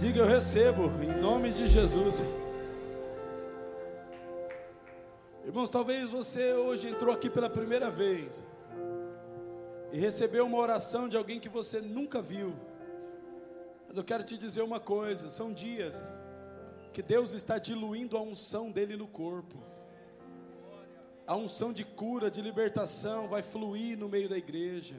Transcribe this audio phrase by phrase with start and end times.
[0.00, 2.22] Diga eu recebo, em nome de Jesus.
[5.44, 8.42] Irmãos, talvez você hoje entrou aqui pela primeira vez
[9.92, 12.54] e recebeu uma oração de alguém que você nunca viu.
[13.86, 16.02] Mas eu quero te dizer uma coisa: são dias
[16.94, 19.62] que Deus está diluindo a unção dele no corpo.
[21.26, 24.96] A unção de cura, de libertação vai fluir no meio da igreja.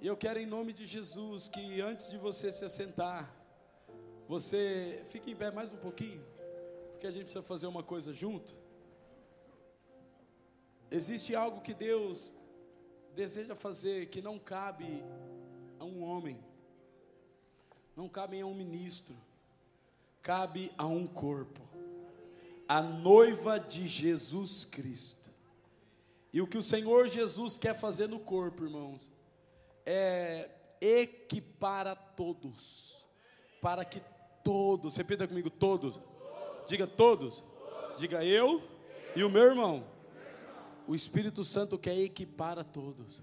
[0.00, 3.41] E eu quero, em nome de Jesus, que antes de você se assentar,
[4.28, 6.24] você fique em pé mais um pouquinho,
[6.92, 8.54] porque a gente precisa fazer uma coisa junto.
[10.90, 12.32] Existe algo que Deus
[13.14, 15.02] deseja fazer que não cabe
[15.78, 16.38] a um homem,
[17.96, 19.16] não cabe a um ministro,
[20.22, 21.60] cabe a um corpo,
[22.68, 25.30] a noiva de Jesus Cristo.
[26.32, 29.10] E o que o Senhor Jesus quer fazer no corpo, irmãos,
[29.84, 30.48] é
[30.80, 33.06] equipar a todos,
[33.60, 34.00] para que
[34.42, 36.00] todos, repita comigo, todos,
[36.66, 37.42] diga todos,
[37.96, 38.62] diga eu
[39.14, 39.84] e o meu irmão.
[40.86, 43.22] O Espírito Santo quer equipar a todos,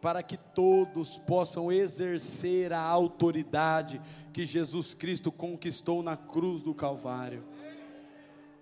[0.00, 4.00] para que todos possam exercer a autoridade
[4.32, 7.44] que Jesus Cristo conquistou na cruz do Calvário.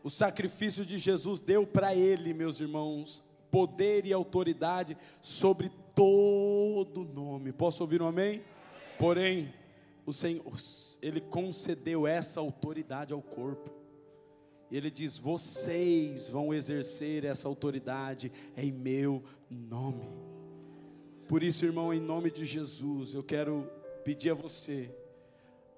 [0.02, 7.52] O sacrifício de Jesus deu para ele, meus irmãos, poder e autoridade sobre todo nome.
[7.52, 8.42] Posso ouvir um amém?
[8.98, 9.52] Porém,
[10.06, 10.44] o Senhor,
[11.00, 13.70] ele concedeu essa autoridade ao corpo.
[14.70, 20.12] Ele diz: vocês vão exercer essa autoridade em meu nome.
[21.28, 23.70] Por isso, irmão, em nome de Jesus, eu quero
[24.04, 24.94] pedir a você,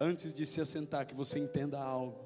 [0.00, 2.24] antes de se assentar, que você entenda algo.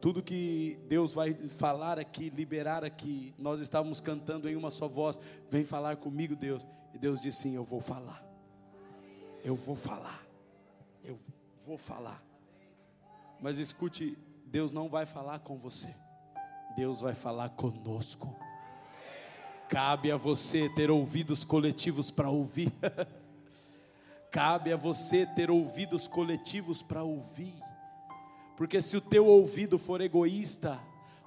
[0.00, 5.18] Tudo que Deus vai falar aqui, liberar aqui, nós estávamos cantando em uma só voz:
[5.50, 6.66] Vem falar comigo, Deus.
[6.94, 8.24] E Deus disse: Sim, eu vou falar.
[9.44, 10.25] Eu vou falar.
[11.06, 11.20] Eu
[11.64, 12.20] vou falar.
[13.40, 15.94] Mas escute, Deus não vai falar com você.
[16.76, 18.34] Deus vai falar conosco.
[19.68, 22.72] Cabe a você ter ouvidos coletivos para ouvir.
[24.32, 27.54] Cabe a você ter ouvidos coletivos para ouvir.
[28.56, 30.80] Porque se o teu ouvido for egoísta,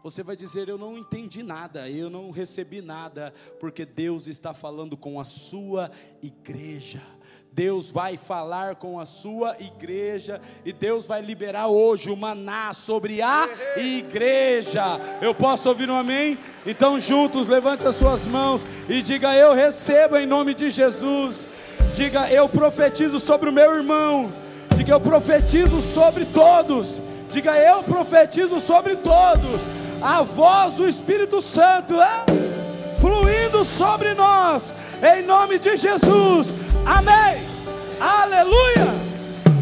[0.03, 4.97] você vai dizer: Eu não entendi nada, eu não recebi nada, porque Deus está falando
[4.97, 5.89] com a sua
[6.21, 7.01] igreja.
[7.51, 13.21] Deus vai falar com a sua igreja e Deus vai liberar hoje o maná sobre
[13.21, 14.99] a igreja.
[15.21, 16.37] Eu posso ouvir um amém?
[16.65, 21.47] Então, juntos, levante as suas mãos e diga: Eu recebo em nome de Jesus.
[21.93, 24.31] Diga: Eu profetizo sobre o meu irmão.
[24.75, 27.01] Diga: Eu profetizo sobre todos.
[27.29, 29.61] Diga: Eu profetizo sobre todos.
[30.01, 32.25] A voz do Espírito Santo é
[32.99, 36.53] fluindo sobre nós, em nome de Jesus.
[36.97, 37.45] Amém.
[37.99, 38.87] Aleluia.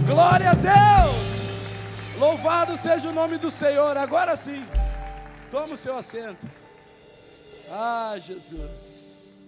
[0.05, 1.17] Glória a Deus.
[2.17, 3.97] Louvado seja o nome do Senhor.
[3.97, 4.65] Agora sim.
[5.51, 6.47] Toma o seu assento.
[7.69, 9.39] Ah, Jesus.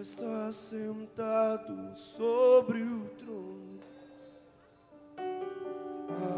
[0.00, 3.80] Está sentado sobre o trono.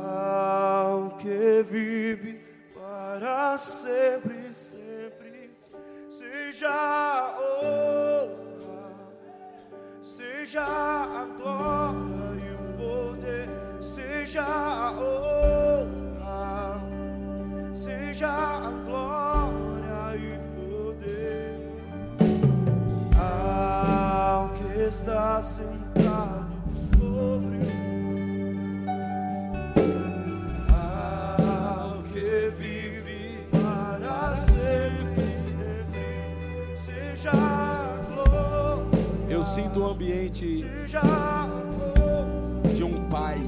[0.03, 2.41] Ao que vive
[2.75, 5.50] para sempre, sempre,
[6.10, 8.47] seja a honra,
[10.19, 13.49] seja a glória e o poder,
[13.81, 16.81] seja a honra,
[17.73, 21.55] seja a glória e poder.
[23.17, 25.88] Ao que está sentado
[39.58, 40.62] Sinto um ambiente
[42.76, 43.38] de um pai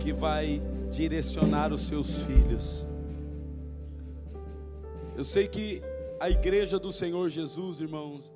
[0.00, 2.86] que vai direcionar os seus filhos.
[5.14, 5.82] Eu sei que
[6.18, 8.32] a igreja do Senhor Jesus, irmãos,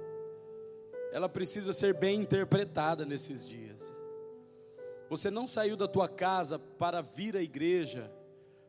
[1.12, 3.82] ela precisa ser bem interpretada nesses dias.
[5.08, 8.12] Você não saiu da tua casa para vir à igreja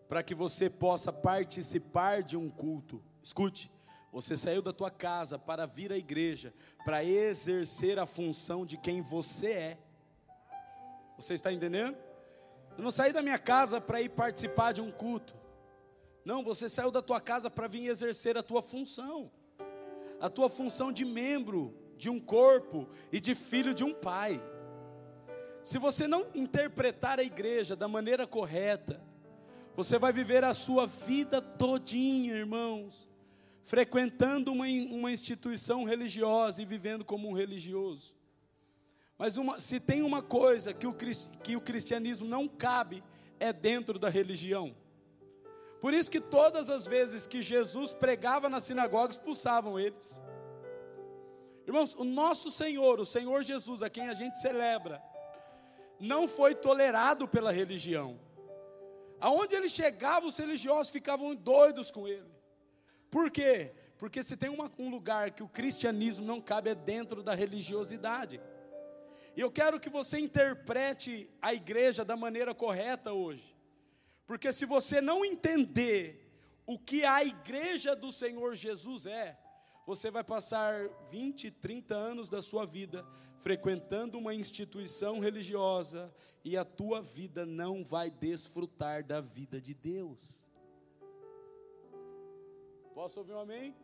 [0.08, 3.04] para que você possa participar de um culto.
[3.22, 3.70] Escute,
[4.12, 6.54] você saiu da tua casa para vir à igreja
[6.84, 9.78] para exercer a função de quem você é.
[11.18, 11.98] Você está entendendo?
[12.78, 15.36] Eu não saí da minha casa para ir participar de um culto.
[16.26, 19.32] Não, você saiu da tua casa para vir exercer a tua função.
[20.20, 24.42] A tua função de membro de um corpo e de filho de um pai.
[25.64, 29.02] Se você não interpretar a igreja da maneira correta,
[29.76, 33.11] você vai viver a sua vida todinha, irmãos,
[33.64, 38.16] frequentando uma, uma instituição religiosa e vivendo como um religioso.
[39.18, 40.94] Mas uma, se tem uma coisa que o,
[41.44, 43.04] que o cristianismo não cabe,
[43.40, 44.76] é dentro da religião.
[45.80, 50.22] Por isso que todas as vezes que Jesus pregava na sinagoga, expulsavam eles.
[51.66, 55.02] Irmãos, o nosso Senhor, o Senhor Jesus, a quem a gente celebra,
[56.00, 58.20] não foi tolerado pela religião.
[59.20, 62.30] Aonde ele chegava, os religiosos ficavam doidos com ele.
[63.12, 63.74] Por quê?
[63.98, 68.42] Porque se tem uma, um lugar que o cristianismo não cabe é dentro da religiosidade.
[69.36, 73.56] E eu quero que você interprete a igreja da maneira correta hoje.
[74.26, 76.20] Porque se você não entender
[76.66, 79.38] o que a igreja do Senhor Jesus é,
[79.86, 83.06] você vai passar 20, 30 anos da sua vida
[83.40, 86.14] frequentando uma instituição religiosa
[86.46, 90.41] e a tua vida não vai desfrutar da vida de Deus.
[93.02, 93.76] Posso ouvir um amém?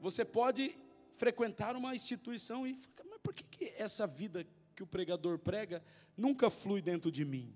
[0.00, 0.74] Você pode
[1.18, 5.84] frequentar uma instituição e falar, mas por que, que essa vida que o pregador prega
[6.16, 7.54] nunca flui dentro de mim?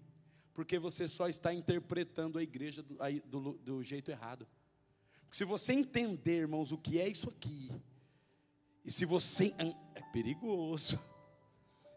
[0.52, 4.46] Porque você só está interpretando a igreja do, do, do jeito errado.
[5.22, 7.72] Porque se você entender, irmãos, o que é isso aqui,
[8.84, 9.54] e se você.
[9.94, 11.00] É perigoso.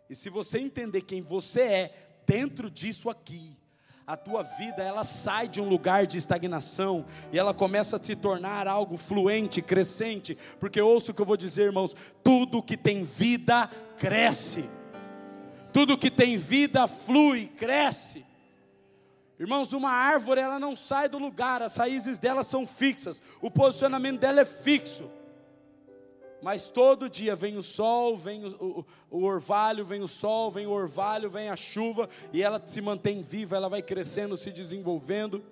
[0.09, 3.59] E se você entender quem você é dentro disso aqui,
[4.07, 8.15] a tua vida ela sai de um lugar de estagnação e ela começa a se
[8.15, 11.93] tornar algo fluente, crescente, porque ouço o que eu vou dizer, irmãos,
[12.23, 14.69] tudo que tem vida cresce.
[15.73, 18.25] Tudo que tem vida flui, cresce.
[19.37, 24.21] Irmãos, uma árvore ela não sai do lugar, as raízes dela são fixas, o posicionamento
[24.21, 25.11] dela é fixo.
[26.41, 30.67] Mas todo dia vem o sol, vem o, o, o, orvalho, vem o sol, vem
[30.67, 35.43] o orvalho, vem a chuva, e ela se mantém viva, ela vai crescendo, se desenvolvendo.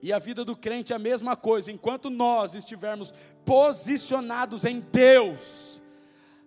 [0.00, 3.12] E a vida do crente é a mesma coisa, enquanto nós estivermos
[3.44, 5.82] posicionados em Deus,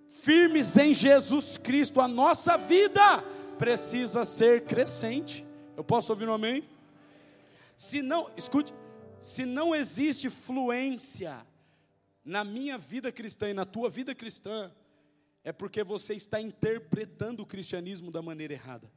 [0.07, 3.23] firmes em Jesus Cristo, a nossa vida
[3.59, 5.45] precisa ser crescente.
[5.77, 6.63] Eu posso ouvir um amém?
[7.77, 8.73] Se não, escute,
[9.21, 11.45] se não existe fluência,
[12.23, 14.71] na minha vida cristã e na tua vida cristã,
[15.43, 18.91] é porque você está interpretando o cristianismo da maneira errada.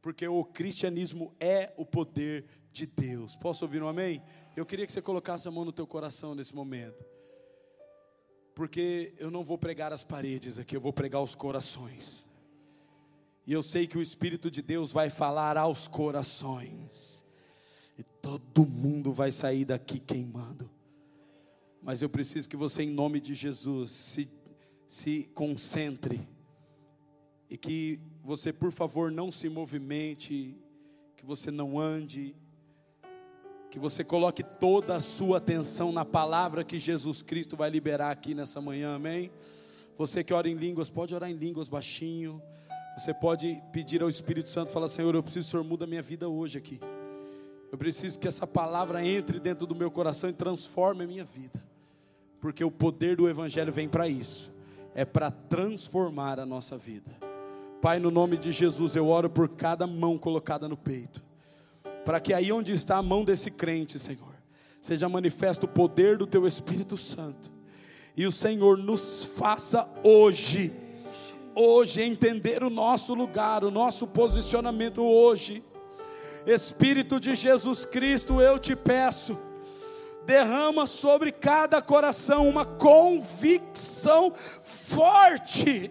[0.00, 3.36] Porque o cristianismo é o poder de Deus.
[3.36, 4.22] Posso ouvir um amém?
[4.56, 7.04] Eu queria que você colocasse a mão no teu coração nesse momento.
[8.54, 12.26] Porque eu não vou pregar as paredes aqui, eu vou pregar os corações.
[13.46, 17.24] E eu sei que o Espírito de Deus vai falar aos corações.
[17.98, 20.70] E todo mundo vai sair daqui queimando.
[21.84, 24.30] Mas eu preciso que você, em nome de Jesus, se,
[24.88, 26.26] se concentre.
[27.50, 30.56] E que você, por favor, não se movimente.
[31.14, 32.34] Que você não ande.
[33.70, 38.34] Que você coloque toda a sua atenção na palavra que Jesus Cristo vai liberar aqui
[38.34, 39.30] nessa manhã, amém?
[39.98, 42.40] Você que ora em línguas, pode orar em línguas baixinho.
[42.96, 45.88] Você pode pedir ao Espírito Santo, falar: Senhor, eu preciso que o Senhor muda a
[45.88, 46.80] minha vida hoje aqui.
[47.70, 51.73] Eu preciso que essa palavra entre dentro do meu coração e transforme a minha vida
[52.44, 54.52] porque o poder do Evangelho vem para isso
[54.94, 57.10] é para transformar a nossa vida.
[57.80, 61.24] Pai, no nome de Jesus, eu oro por cada mão colocada no peito,
[62.04, 64.34] para que aí onde está a mão desse crente, Senhor,
[64.82, 67.50] seja manifesto o poder do Teu Espírito Santo,
[68.14, 70.70] e o Senhor nos faça hoje,
[71.54, 75.64] hoje entender o nosso lugar, o nosso posicionamento hoje.
[76.46, 79.34] Espírito de Jesus Cristo, eu te peço,
[80.24, 85.90] derrama sobre cada coração uma convicção forte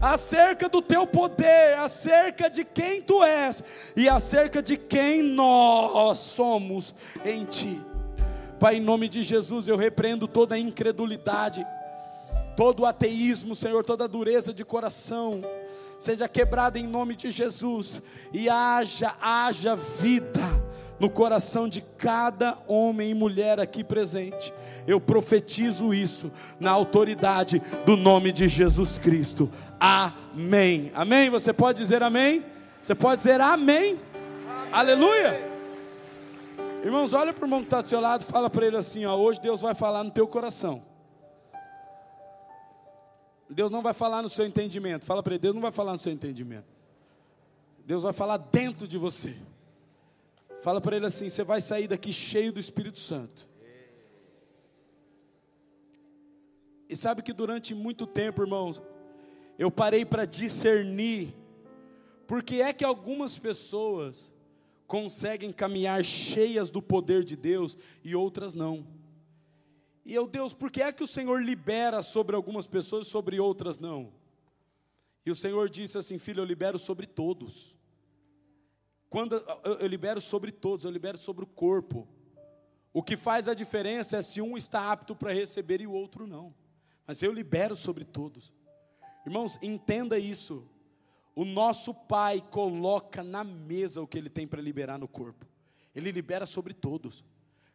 [0.00, 3.62] acerca do teu poder, acerca de quem tu és
[3.96, 6.94] e acerca de quem nós somos
[7.24, 7.80] em ti.
[8.60, 11.64] Pai, em nome de Jesus, eu repreendo toda a incredulidade,
[12.56, 15.42] todo o ateísmo, Senhor, toda a dureza de coração,
[16.00, 20.57] seja quebrada em nome de Jesus e haja, haja vida
[20.98, 24.52] no coração de cada homem e mulher aqui presente.
[24.86, 29.50] Eu profetizo isso na autoridade do nome de Jesus Cristo.
[29.78, 30.90] Amém.
[30.94, 31.30] Amém.
[31.30, 32.44] Você pode dizer amém?
[32.82, 33.98] Você pode dizer amém?
[34.48, 34.72] amém.
[34.72, 35.48] Aleluia.
[36.82, 39.16] Irmãos, olha para o irmão que está do seu lado fala para ele assim: ó,
[39.16, 40.82] hoje Deus vai falar no teu coração.
[43.50, 45.04] Deus não vai falar no seu entendimento.
[45.04, 46.66] Fala para ele, Deus não vai falar no seu entendimento.
[47.84, 49.36] Deus vai falar dentro de você.
[50.60, 53.48] Fala para ele assim: você vai sair daqui cheio do Espírito Santo.
[56.88, 58.82] E sabe que durante muito tempo, irmãos,
[59.58, 61.34] eu parei para discernir
[62.28, 64.30] porque é que algumas pessoas
[64.86, 68.86] conseguem caminhar cheias do poder de Deus e outras não.
[70.04, 73.40] E eu, Deus, por que é que o Senhor libera sobre algumas pessoas e sobre
[73.40, 74.12] outras não?
[75.24, 77.77] E o Senhor disse assim: Filho, eu libero sobre todos.
[79.08, 82.06] Quando eu, libero sobre todos, eu libero sobre o corpo.
[82.92, 86.26] O que faz a diferença é se um está apto para receber e o outro
[86.26, 86.54] não.
[87.06, 88.52] Mas eu libero sobre todos.
[89.24, 90.68] Irmãos, entenda isso.
[91.34, 95.46] O nosso Pai coloca na mesa o que Ele tem para liberar no corpo.
[95.94, 97.24] Ele libera sobre todos.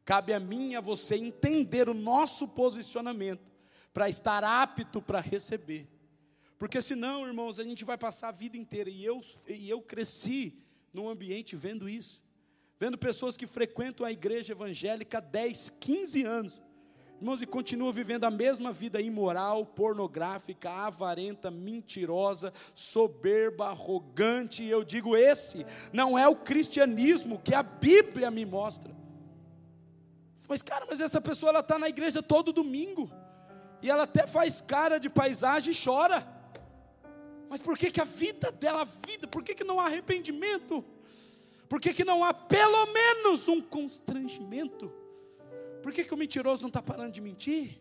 [0.06, 3.52] Cabe a mim e a você entender o nosso posicionamento
[3.92, 5.88] para estar apto para receber.
[6.60, 8.90] Porque senão, irmãos, a gente vai passar a vida inteira.
[8.90, 10.63] E eu, e eu cresci
[10.94, 12.24] num ambiente vendo isso.
[12.80, 16.62] Vendo pessoas que frequentam a igreja evangélica há 10, 15 anos.
[17.20, 24.62] Irmãos, e continuam vivendo a mesma vida imoral, pornográfica, avarenta, mentirosa, soberba, arrogante.
[24.62, 28.94] E eu digo: esse não é o cristianismo que a Bíblia me mostra.
[30.50, 33.10] Mas, cara, mas essa pessoa ela está na igreja todo domingo.
[33.82, 36.28] E ela até faz cara de paisagem e chora.
[37.54, 40.84] Mas por que, que a vida dela, a vida, por que, que não há arrependimento?
[41.70, 44.92] Por que, que não há pelo menos um constrangimento?
[45.84, 47.80] Por que, que o mentiroso não está parando de mentir?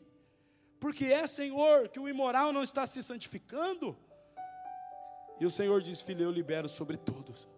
[0.78, 3.96] Porque é, Senhor, que o imoral não está se santificando.
[5.40, 7.48] E o Senhor diz: Filho, eu libero sobre todos.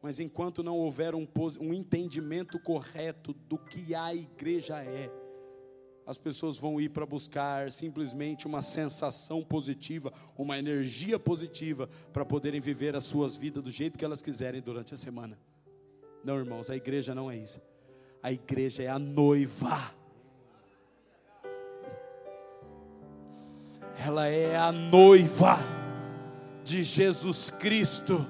[0.00, 1.28] Mas enquanto não houver um,
[1.60, 5.10] um entendimento correto do que a igreja é,
[6.06, 12.60] as pessoas vão ir para buscar simplesmente uma sensação positiva, uma energia positiva, para poderem
[12.60, 15.38] viver as suas vidas do jeito que elas quiserem durante a semana.
[16.24, 17.60] Não, irmãos, a igreja não é isso.
[18.22, 19.92] A igreja é a noiva.
[23.98, 25.58] Ela é a noiva
[26.64, 28.26] de Jesus Cristo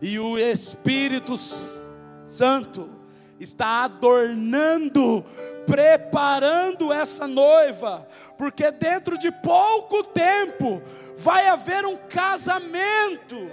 [0.00, 2.95] e o Espírito Santo
[3.38, 5.24] está adornando,
[5.66, 8.06] preparando essa noiva,
[8.38, 10.82] porque dentro de pouco tempo
[11.16, 13.50] vai haver um casamento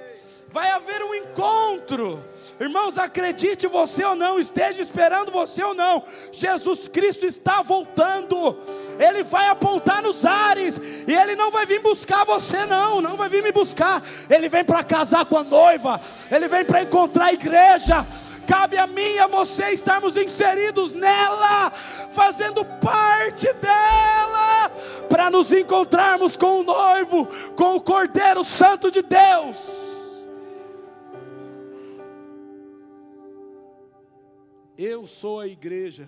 [0.54, 2.24] vai haver um encontro.
[2.60, 8.56] Irmãos, acredite você ou não, esteja esperando você ou não, Jesus Cristo está voltando.
[9.00, 13.28] Ele vai apontar nos ares e ele não vai vir buscar você não, não vai
[13.30, 14.04] vir me buscar.
[14.30, 16.00] Ele vem para casar com a noiva,
[16.30, 18.06] ele vem para encontrar a igreja.
[18.48, 21.72] Cabe a mim e a você estarmos inseridos nela,
[22.12, 24.70] fazendo parte dela,
[25.10, 29.84] para nos encontrarmos com o noivo, com o Cordeiro Santo de Deus.
[34.78, 36.08] Eu sou a igreja.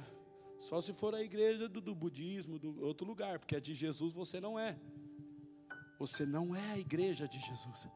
[0.60, 4.14] Só se for a igreja do, do, budismo, do outro lugar, porque a de Jesus
[4.14, 4.76] você não é.
[6.00, 7.88] Você não é a igreja de Jesus.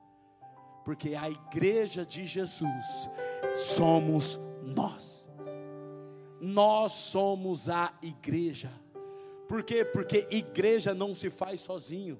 [0.83, 3.09] Porque a igreja de Jesus
[3.55, 5.27] somos nós.
[6.39, 8.71] Nós somos a igreja.
[9.47, 9.83] Por quê?
[9.83, 12.19] Porque igreja não se faz sozinho.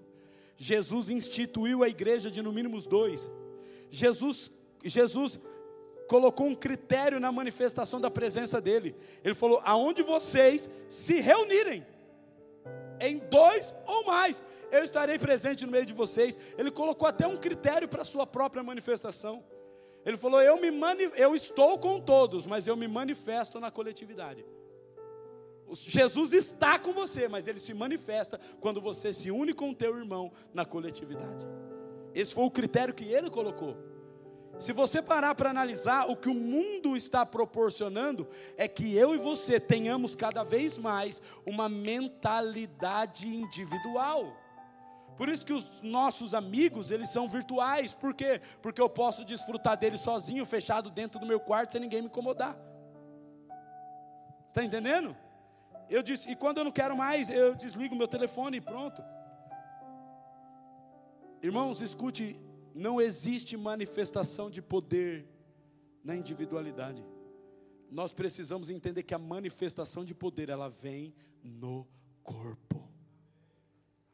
[0.58, 3.30] Jesus instituiu a igreja de no mínimo dois.
[3.90, 4.52] Jesus,
[4.84, 5.40] Jesus
[6.08, 8.96] colocou um critério na manifestação da presença dele.
[9.24, 11.86] Ele falou: aonde vocês se reunirem,
[13.00, 16.38] em dois ou mais, eu estarei presente no meio de vocês.
[16.58, 19.44] Ele colocou até um critério para a sua própria manifestação.
[20.06, 24.46] Ele falou: eu, me mani eu estou com todos, mas eu me manifesto na coletividade.
[25.72, 29.96] Jesus está com você, mas ele se manifesta quando você se une com o teu
[29.96, 31.46] irmão na coletividade.
[32.14, 33.78] Esse foi o critério que ele colocou.
[34.60, 39.18] Se você parar para analisar, o que o mundo está proporcionando é que eu e
[39.18, 44.36] você tenhamos cada vez mais uma mentalidade individual.
[45.16, 47.94] Por isso que os nossos amigos, eles são virtuais.
[47.94, 48.42] Por quê?
[48.62, 52.58] Porque eu posso desfrutar deles sozinho, fechado dentro do meu quarto, sem ninguém me incomodar.
[54.46, 55.16] Está entendendo?
[55.90, 59.02] Eu disse, e quando eu não quero mais, eu desligo meu telefone e pronto.
[61.42, 62.38] Irmãos, escute
[62.80, 65.28] não existe manifestação de poder
[66.04, 67.06] na individualidade.
[67.92, 71.86] Nós precisamos entender que a manifestação de poder ela vem no
[72.24, 72.88] corpo.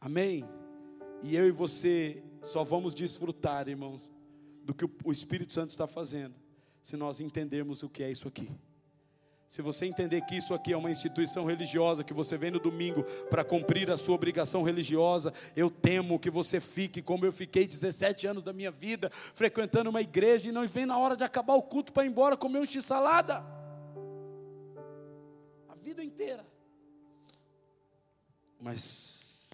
[0.01, 0.43] Amém?
[1.21, 4.11] E eu e você só vamos desfrutar, irmãos,
[4.63, 6.35] do que o Espírito Santo está fazendo,
[6.81, 8.49] se nós entendermos o que é isso aqui.
[9.55, 13.05] Se você entender que isso aqui é uma instituição religiosa, que você vem no domingo
[13.29, 18.27] para cumprir a sua obrigação religiosa, eu temo que você fique como eu fiquei 17
[18.27, 21.63] anos da minha vida, frequentando uma igreja e não vem na hora de acabar o
[21.63, 23.45] culto para ir embora comer um x-salada.
[25.69, 26.45] A vida inteira.
[28.59, 29.49] Mas,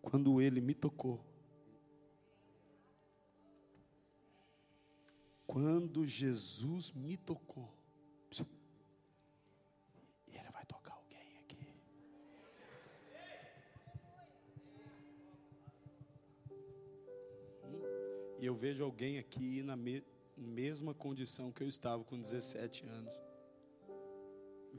[0.00, 1.22] quando ele me tocou,
[5.46, 7.78] quando Jesus me tocou,
[18.40, 20.02] E eu vejo alguém aqui na me
[20.34, 23.14] mesma condição que eu estava com 17 anos.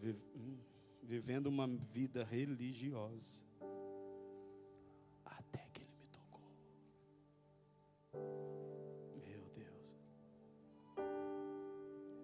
[0.04, 0.58] Hum,
[1.04, 3.46] vivendo uma vida religiosa.
[5.24, 6.42] Até que ele me tocou.
[9.24, 9.76] Meu Deus.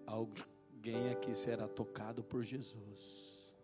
[0.06, 3.54] Alguém aqui será tocado por Jesus.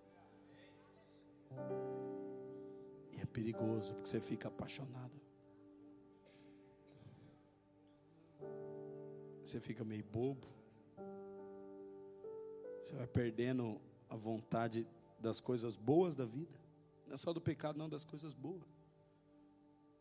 [3.11, 5.25] E é perigoso porque você fica apaixonado.
[9.45, 10.47] Você fica meio bobo.
[12.83, 14.87] Você vai perdendo a vontade
[15.19, 16.59] das coisas boas da vida.
[17.07, 18.63] Não é só do pecado, não, das coisas boas.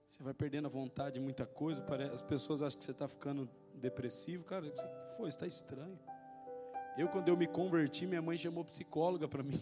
[0.10, 1.84] Você vai perdendo a vontade de muita coisa.
[2.14, 4.44] As pessoas acham que você está ficando depressivo.
[4.44, 5.28] Cara, o que foi?
[5.28, 6.00] Está estranho.
[6.98, 9.60] Eu, quando eu me converti, minha mãe chamou psicóloga para mim.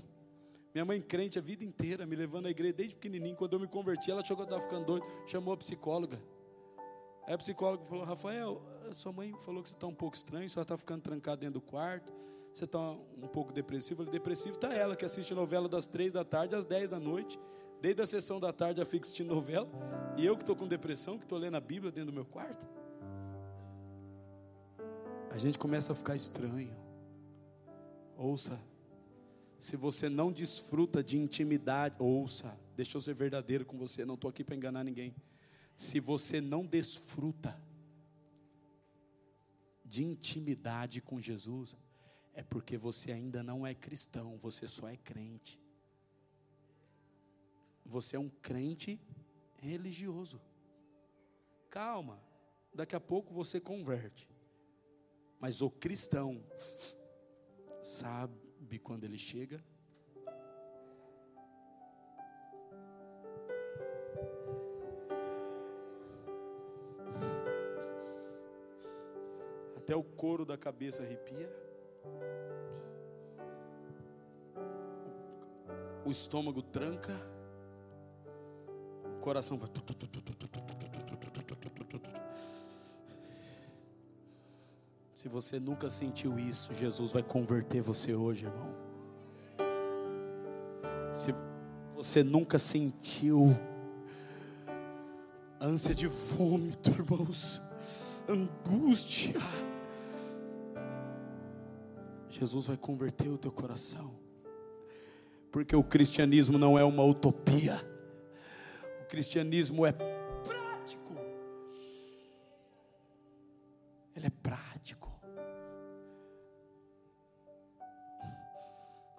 [0.74, 3.36] Minha mãe crente a vida inteira, me levando à igreja desde pequenininho.
[3.36, 5.06] Quando eu me converti, ela achou que eu estava ficando doido.
[5.26, 6.22] Chamou a psicóloga.
[7.28, 8.62] Aí a psicóloga falou: Rafael,
[8.92, 11.62] sua mãe falou que você está um pouco estranho, só está ficando trancado dentro do
[11.62, 12.14] quarto
[12.54, 13.98] você está um pouco depressivo.
[13.98, 17.40] Falei, depressivo está ela, que assiste novela das três da tarde às dez da noite.
[17.82, 19.70] Desde a sessão da tarde já fica assistindo novela.
[20.18, 22.68] E eu que estou com depressão, que estou lendo a Bíblia dentro do meu quarto.
[25.32, 26.76] A gente começa a ficar estranho.
[28.18, 28.60] Ouça.
[29.58, 32.60] Se você não desfruta de intimidade, ouça.
[32.76, 35.16] Deixa eu ser verdadeiro com você, não estou aqui para enganar ninguém.
[35.82, 37.60] Se você não desfruta
[39.84, 41.76] de intimidade com Jesus,
[42.36, 45.60] é porque você ainda não é cristão, você só é crente.
[47.84, 49.02] Você é um crente
[49.58, 50.40] religioso.
[51.72, 52.22] Calma,
[52.72, 54.30] daqui a pouco você converte.
[55.40, 56.46] Mas o cristão
[57.82, 59.60] sabe quando ele chega.
[69.92, 71.50] Até o couro da cabeça arrepia.
[76.06, 77.14] o estômago tranca,
[79.06, 79.70] o coração vai.
[85.14, 88.70] Se você nunca sentiu isso, Jesus vai converter você hoje, irmão.
[91.14, 91.36] Se
[91.94, 93.60] você nunca sentiu
[95.60, 97.62] ânsia de vômito, irmãos,
[98.28, 99.36] angústia,
[102.42, 104.16] Jesus vai converter o teu coração.
[105.52, 107.76] Porque o cristianismo não é uma utopia.
[109.04, 111.14] O cristianismo é prático.
[114.16, 115.12] Ele é prático.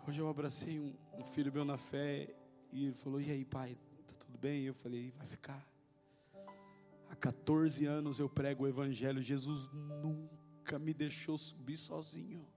[0.08, 2.28] Hoje eu abracei um, um filho meu na fé
[2.72, 4.64] e ele falou: E aí, pai, tá tudo bem?
[4.64, 5.64] Eu falei: Vai ficar.
[7.08, 9.22] Há 14 anos eu prego o Evangelho.
[9.22, 12.51] Jesus nunca me deixou subir sozinho.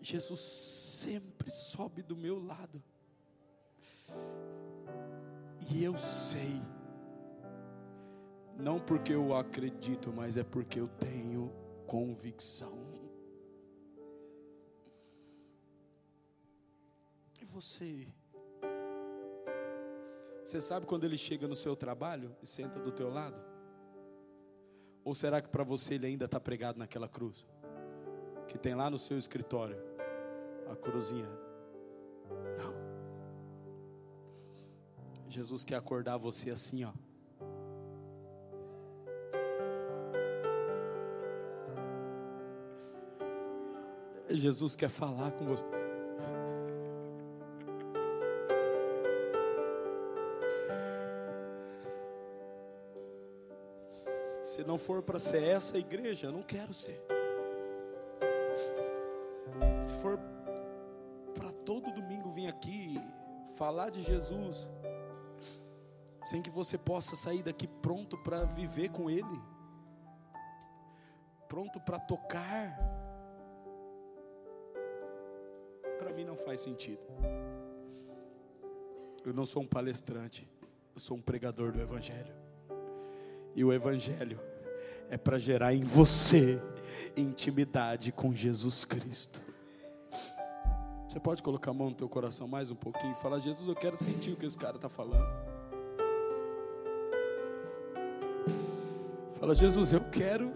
[0.00, 2.82] Jesus sempre sobe do meu lado.
[5.70, 6.60] E eu sei,
[8.56, 11.50] não porque eu acredito, mas é porque eu tenho
[11.86, 12.78] convicção.
[17.40, 18.06] E você?
[20.44, 23.40] Você sabe quando ele chega no seu trabalho e senta do teu lado?
[25.02, 27.46] Ou será que para você ele ainda está pregado naquela cruz?
[28.48, 29.94] Que tem lá no seu escritório?
[30.70, 31.28] a cruzinha.
[32.58, 32.74] Não.
[35.28, 36.92] Jesus quer acordar você assim, ó.
[44.28, 45.64] Jesus quer falar com você.
[54.42, 57.13] Se não for para ser essa igreja, eu não quero ser.
[63.64, 64.70] Falar de Jesus,
[66.22, 69.40] sem que você possa sair daqui pronto para viver com Ele,
[71.48, 72.78] pronto para tocar,
[75.98, 77.00] para mim não faz sentido.
[79.24, 80.46] Eu não sou um palestrante,
[80.94, 82.34] eu sou um pregador do Evangelho,
[83.54, 84.38] e o Evangelho
[85.08, 86.60] é para gerar em você
[87.16, 89.53] intimidade com Jesus Cristo.
[91.14, 93.76] Você pode colocar a mão no teu coração mais um pouquinho e falar: Jesus, eu
[93.76, 95.24] quero sentir o que esse cara está falando.
[99.38, 100.52] Fala, Jesus, eu quero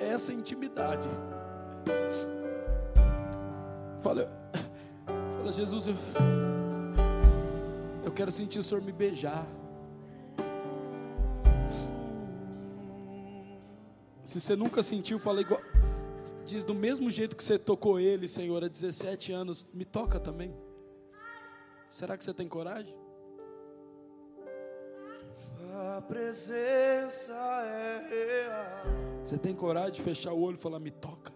[0.00, 1.06] essa intimidade.
[4.02, 4.28] Fala,
[5.32, 5.94] fala Jesus, eu,
[8.04, 9.46] eu quero sentir o Senhor me beijar.
[14.24, 15.60] Se você nunca sentiu, fala igual.
[16.50, 20.52] Diz do mesmo jeito que você tocou ele, Senhor, há 17 anos, me toca também.
[21.88, 22.92] Será que você tem coragem?
[25.96, 29.20] A presença é real.
[29.24, 31.32] Você tem coragem de fechar o olho e falar, me toca?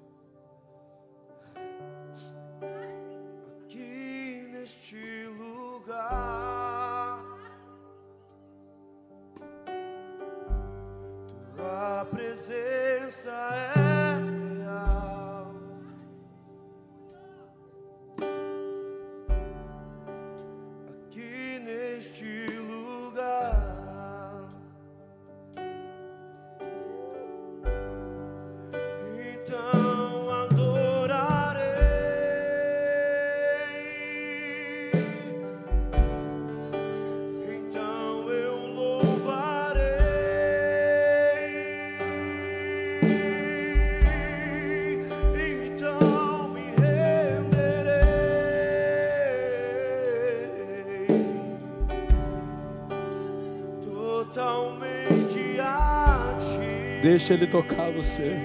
[57.15, 58.37] Deixa ele tocar você.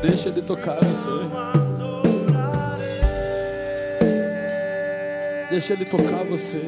[0.00, 1.08] Deixa ele tocar você.
[5.50, 6.62] Deixa ele tocar você.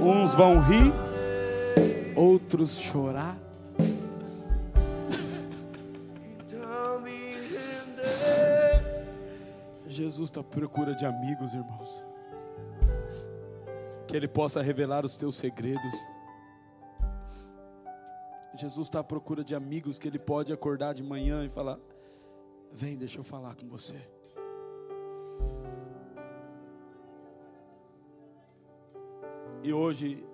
[0.00, 0.92] Uns vão rir,
[2.14, 3.36] outros chorar.
[9.88, 12.05] Jesus está à procura de amigos, irmãos.
[14.16, 15.94] Que Ele possa revelar os teus segredos.
[18.54, 21.78] Jesus está à procura de amigos que Ele pode acordar de manhã e falar:
[22.72, 24.00] Vem, deixa eu falar com você.
[29.62, 30.24] E hoje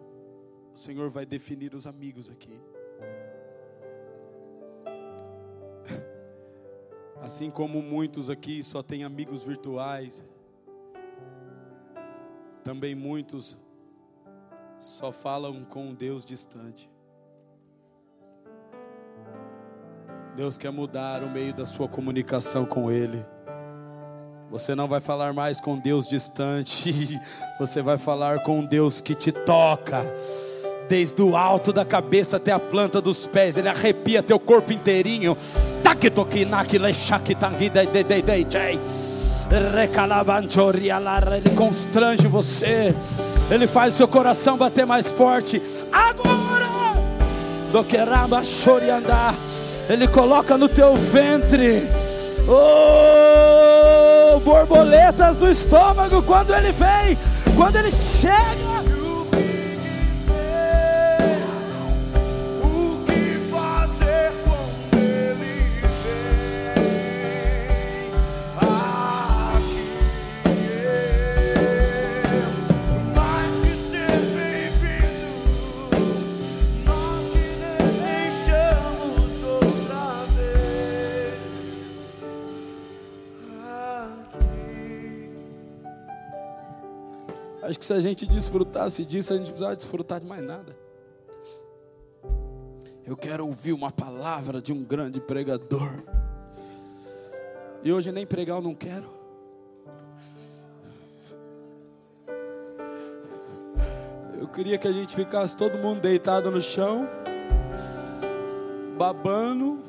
[0.73, 2.61] o Senhor vai definir os amigos aqui.
[7.21, 10.25] Assim como muitos aqui só têm amigos virtuais,
[12.63, 13.61] também muitos
[14.83, 16.91] só falam com um Deus distante.
[20.35, 23.25] Deus quer mudar o meio da sua comunicação com Ele.
[24.51, 27.19] Você não vai falar mais com Deus distante,
[27.61, 30.05] você vai falar com Deus que te toca,
[30.89, 35.37] desde o alto da cabeça até a planta dos pés, Ele arrepia teu corpo inteirinho.
[41.37, 42.95] Ele constrange você,
[43.51, 45.61] Ele faz seu coração bater mais forte.
[45.93, 46.67] Agora,
[47.71, 47.99] do que
[48.89, 49.35] andar,
[49.91, 51.87] Ele coloca no teu ventre.
[52.49, 57.17] Oh, borboletas no estômago quando ele vem,
[57.57, 58.72] quando ele chega.
[87.93, 90.75] Se a gente desfrutasse disso, a gente precisava desfrutar de mais nada.
[93.05, 96.03] Eu quero ouvir uma palavra de um grande pregador.
[97.83, 99.11] E hoje nem pregar eu não quero.
[104.41, 107.07] Eu queria que a gente ficasse todo mundo deitado no chão,
[108.97, 109.81] babando,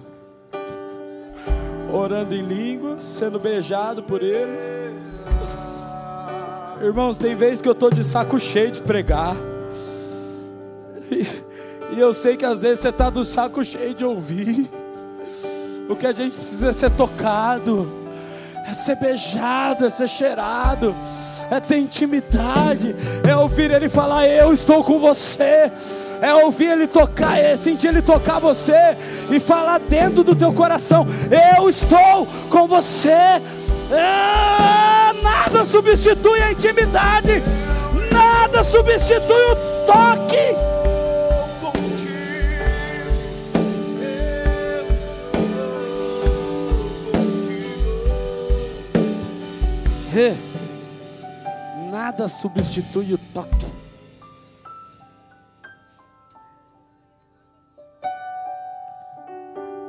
[1.93, 4.82] orando em línguas, sendo beijado por ele.
[6.83, 9.37] Irmãos, tem vezes que eu estou de saco cheio de pregar.
[11.09, 11.25] E,
[11.95, 14.69] e eu sei que às vezes você está do saco cheio de ouvir.
[15.87, 17.89] O que a gente precisa é ser tocado,
[18.67, 20.93] é ser beijado, é ser cheirado,
[21.49, 22.93] é ter intimidade,
[23.25, 25.71] é ouvir Ele falar: Eu estou com você.
[26.21, 28.97] É ouvir Ele tocar, é sentir Ele tocar você
[29.31, 31.07] e falar dentro do teu coração:
[31.57, 33.41] Eu estou com você.
[33.89, 37.43] Ah, nada substitui a intimidade,
[38.11, 40.73] nada substitui o toque.
[52.13, 53.65] nada substitui o toque.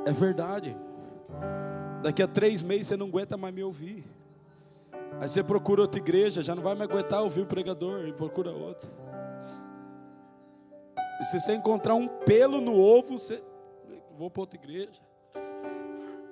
[0.07, 0.77] É verdade.
[2.03, 4.05] Daqui a três meses você não aguenta mais me ouvir.
[5.21, 8.51] Aí você procura outra igreja, já não vai mais aguentar ouvir o pregador e procura
[8.51, 8.91] outra.
[11.21, 13.43] E se você encontrar um pelo no ovo, você.
[14.17, 15.03] Vou para outra igreja.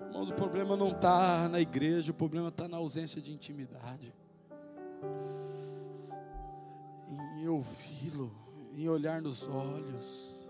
[0.06, 4.14] Irmãos, o problema não está na igreja, o problema está na ausência de intimidade.
[7.38, 8.30] Em ouvi-lo,
[8.74, 10.48] em olhar nos olhos.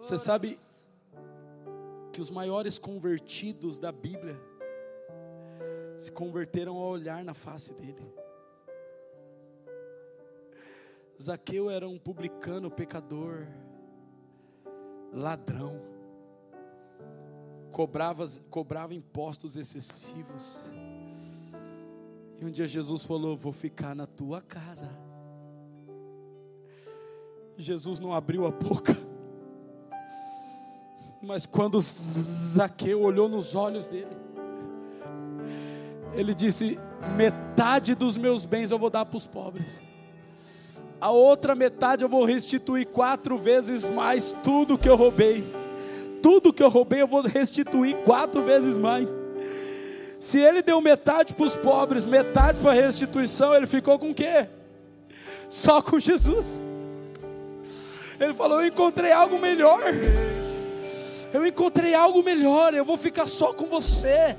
[0.00, 0.58] Você sabe
[2.12, 4.40] que os maiores convertidos da Bíblia
[5.98, 8.14] se converteram ao olhar na face dele.
[11.20, 13.48] Zaqueu era um publicano, pecador,
[15.12, 15.82] ladrão,
[17.72, 20.70] cobrava, cobrava impostos excessivos.
[22.40, 24.88] E um dia Jesus falou: Vou ficar na tua casa.
[27.56, 28.96] Jesus não abriu a boca,
[31.20, 34.27] mas quando Zaqueu olhou nos olhos dele,
[36.14, 36.78] ele disse:
[37.16, 39.80] Metade dos meus bens eu vou dar para os pobres
[41.00, 45.44] a outra metade eu vou restituir quatro vezes mais tudo que eu roubei.
[46.20, 49.08] Tudo que eu roubei eu vou restituir quatro vezes mais.
[50.18, 54.14] Se ele deu metade para os pobres, metade para a restituição, ele ficou com o
[54.14, 54.48] quê?
[55.48, 56.60] Só com Jesus.
[58.18, 59.80] Ele falou: Eu encontrei algo melhor.
[61.32, 62.74] Eu encontrei algo melhor.
[62.74, 64.36] Eu vou ficar só com você.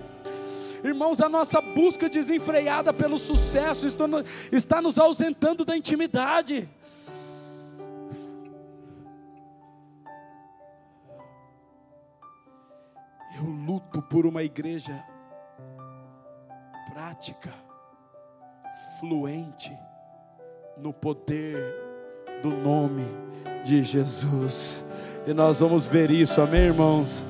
[0.84, 3.88] Irmãos, a nossa busca desenfreada pelo sucesso
[4.52, 6.70] está nos ausentando da intimidade.
[13.38, 15.04] Eu luto por uma igreja
[16.92, 17.54] prática,
[19.00, 19.72] fluente
[20.78, 21.58] no poder
[22.42, 23.06] do nome
[23.64, 24.84] de Jesus.
[25.28, 27.22] E nós vamos ver isso, amém, irmãos?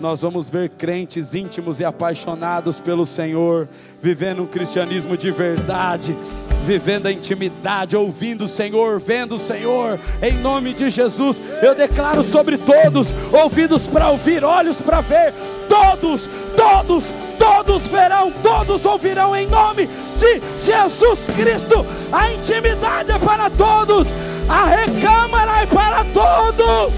[0.00, 3.68] Nós vamos ver crentes íntimos e apaixonados pelo Senhor,
[4.00, 6.16] vivendo um cristianismo de verdade,
[6.64, 11.40] vivendo a intimidade, ouvindo o Senhor, vendo o Senhor, em nome de Jesus.
[11.62, 15.34] Eu declaro sobre todos: ouvidos para ouvir, olhos para ver,
[15.68, 21.84] todos, todos, todos verão, todos ouvirão em nome de Jesus Cristo.
[22.12, 24.06] A intimidade é para todos,
[24.48, 26.94] a recâmara é para todos.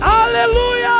[0.00, 0.93] Aleluia!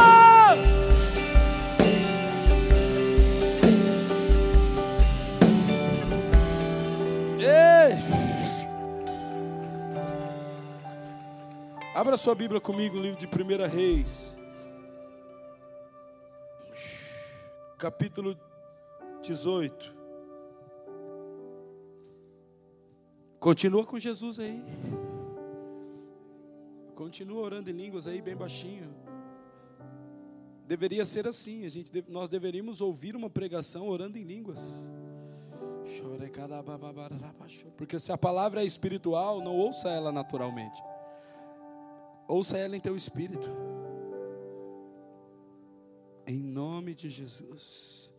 [12.04, 14.36] Abra sua Bíblia comigo livro de 1 Reis,
[17.78, 18.38] capítulo
[19.22, 19.94] 18.
[23.40, 24.62] Continua com Jesus aí.
[26.94, 28.94] Continua orando em línguas aí, bem baixinho.
[30.66, 31.64] Deveria ser assim.
[31.64, 34.86] A gente, nós deveríamos ouvir uma pregação orando em línguas.
[37.78, 40.82] Porque se a palavra é espiritual, não ouça ela naturalmente.
[42.26, 43.48] Ouça ela em teu espírito.
[46.26, 48.10] Em nome de Jesus.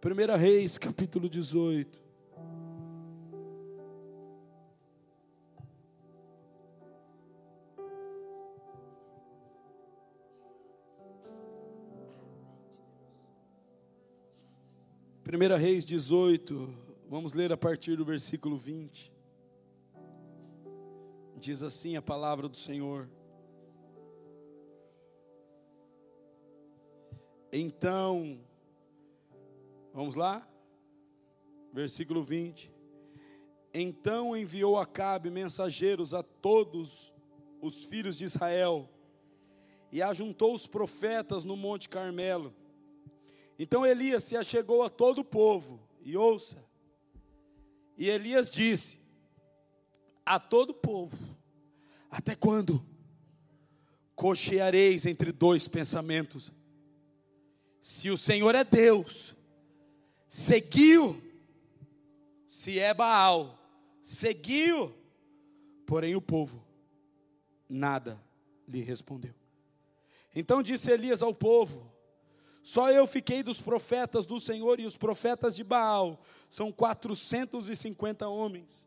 [0.00, 2.08] 1 Reis, capítulo 18.
[15.24, 16.74] Primeira Reis 18,
[17.06, 19.12] vamos ler a partir do versículo 20.
[21.36, 23.06] Diz assim a palavra do Senhor:
[27.52, 28.38] Então,
[29.94, 30.46] vamos lá?
[31.72, 32.70] Versículo 20.
[33.72, 37.12] Então enviou Acabe mensageiros a todos
[37.60, 38.88] os filhos de Israel
[39.90, 42.54] e ajuntou os profetas no Monte Carmelo.
[43.58, 46.64] Então Elias se achegou a todo o povo, e ouça.
[47.96, 49.00] E Elias disse
[50.24, 51.16] a todo o povo:
[52.10, 52.84] Até quando
[54.14, 56.52] cocheareis entre dois pensamentos?
[57.80, 59.34] Se o Senhor é Deus,
[60.28, 61.22] seguiu.
[62.46, 63.58] Se é Baal,
[64.02, 64.94] seguiu.
[65.86, 66.64] Porém o povo
[67.68, 68.20] nada
[68.66, 69.34] lhe respondeu.
[70.34, 71.90] Então disse Elias ao povo:
[72.62, 77.76] Só eu fiquei dos profetas do Senhor e os profetas de Baal, são quatrocentos e
[77.76, 78.86] cinquenta homens.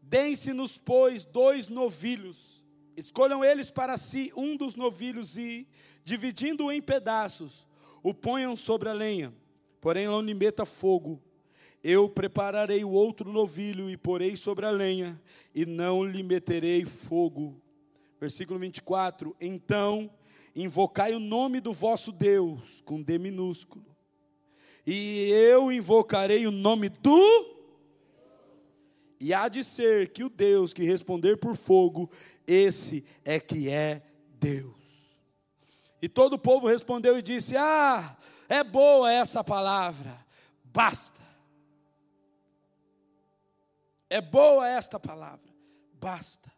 [0.00, 2.62] Deem-se-nos, pois, dois novilhos,
[2.96, 5.66] escolham eles para si um dos novilhos e,
[6.04, 7.66] dividindo-o em pedaços,
[8.02, 9.32] o ponham sobre a lenha,
[9.80, 11.22] porém não lhe meta fogo.
[11.82, 15.20] Eu prepararei o outro novilho e porei sobre a lenha,
[15.54, 17.60] e não lhe meterei fogo.
[18.20, 20.10] Versículo 24: Então
[20.54, 23.84] invocai o nome do vosso Deus, com D minúsculo,
[24.86, 27.52] e eu invocarei o nome do,
[29.20, 32.10] E há de ser que o Deus que responder por fogo,
[32.44, 34.02] esse é que é
[34.40, 34.81] Deus.
[36.02, 38.16] E todo o povo respondeu e disse: Ah,
[38.48, 40.18] é boa essa palavra,
[40.64, 41.22] basta.
[44.10, 45.48] É boa esta palavra,
[45.94, 46.52] basta.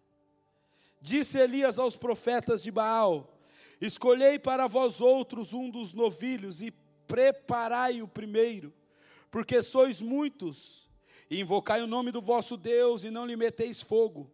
[0.98, 3.38] Disse Elias aos profetas de Baal:
[3.82, 6.70] Escolhei para vós outros um dos novilhos e
[7.06, 8.72] preparai o primeiro,
[9.30, 10.88] porque sois muitos,
[11.28, 14.32] e invocai o nome do vosso Deus e não lhe meteis fogo.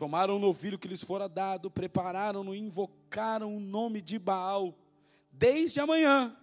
[0.00, 4.74] Tomaram o novilho que lhes fora dado, prepararam-no e invocaram o nome de Baal,
[5.30, 6.34] desde a manhã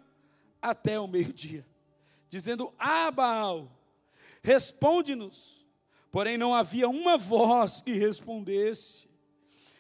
[0.62, 1.65] até o meio-dia,
[2.30, 3.72] dizendo: Ah, Baal,
[4.43, 5.65] responde-nos.
[6.12, 9.10] Porém, não havia uma voz que respondesse.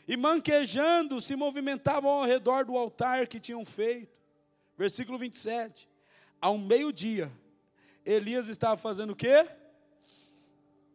[0.07, 4.11] E manquejando, se movimentavam ao redor do altar que tinham feito.
[4.75, 5.87] Versículo 27.
[6.41, 7.31] Ao meio-dia,
[8.03, 9.47] Elias estava fazendo o quê?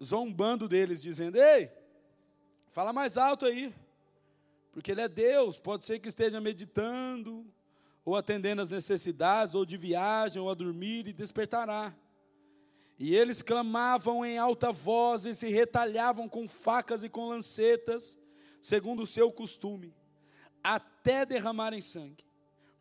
[0.03, 1.71] Zombando deles, dizendo: Ei,
[2.73, 3.73] Fala mais alto aí.
[4.73, 7.47] Porque ele é Deus, pode ser que esteja meditando,
[8.03, 11.95] ou atendendo às necessidades, ou de viagem, ou a dormir, e despertará.
[12.99, 18.19] E eles clamavam em alta voz e se retalhavam com facas e com lancetas,
[18.59, 19.95] segundo o seu costume,
[20.65, 22.25] até derramarem sangue.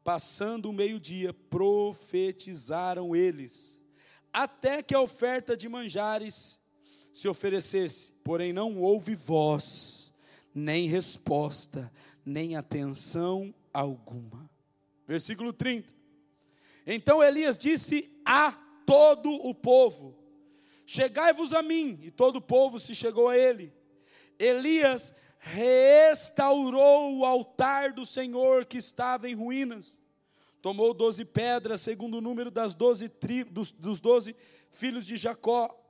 [0.05, 3.81] Passando o meio-dia, profetizaram eles,
[4.31, 6.60] até que a oferta de manjares
[7.11, 10.13] se oferecesse, porém não houve voz,
[10.53, 11.91] nem resposta,
[12.25, 14.49] nem atenção alguma.
[15.07, 15.93] Versículo 30.
[16.85, 18.51] Então Elias disse a
[18.85, 20.15] todo o povo:
[20.85, 23.73] Chegai-vos a mim, e todo o povo se chegou a ele.
[24.39, 29.99] Elias restaurou o altar do Senhor que estava em ruínas.
[30.61, 33.11] Tomou doze pedras, segundo o número das doze
[33.49, 34.35] dos, dos doze
[34.69, 35.80] filhos de Jacó,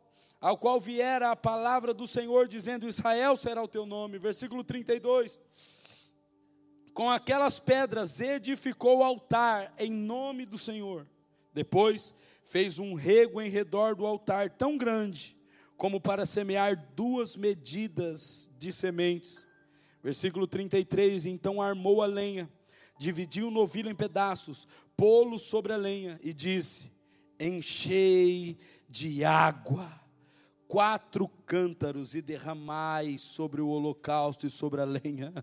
[0.41, 4.17] ao qual viera a palavra do Senhor, dizendo: Israel será o teu nome.
[4.17, 5.39] Versículo 32.
[6.93, 11.07] Com aquelas pedras edificou o altar em nome do Senhor.
[11.53, 15.37] Depois fez um rego em redor do altar tão grande
[15.77, 19.47] como para semear duas medidas de sementes.
[20.03, 22.51] Versículo 33: Então armou a lenha,
[22.97, 26.91] dividiu o novilho em pedaços, pô-lo sobre a lenha e disse:
[27.39, 28.57] Enchei
[28.89, 30.00] de água
[30.71, 35.33] quatro cântaros e derramai sobre o holocausto e sobre a lenha.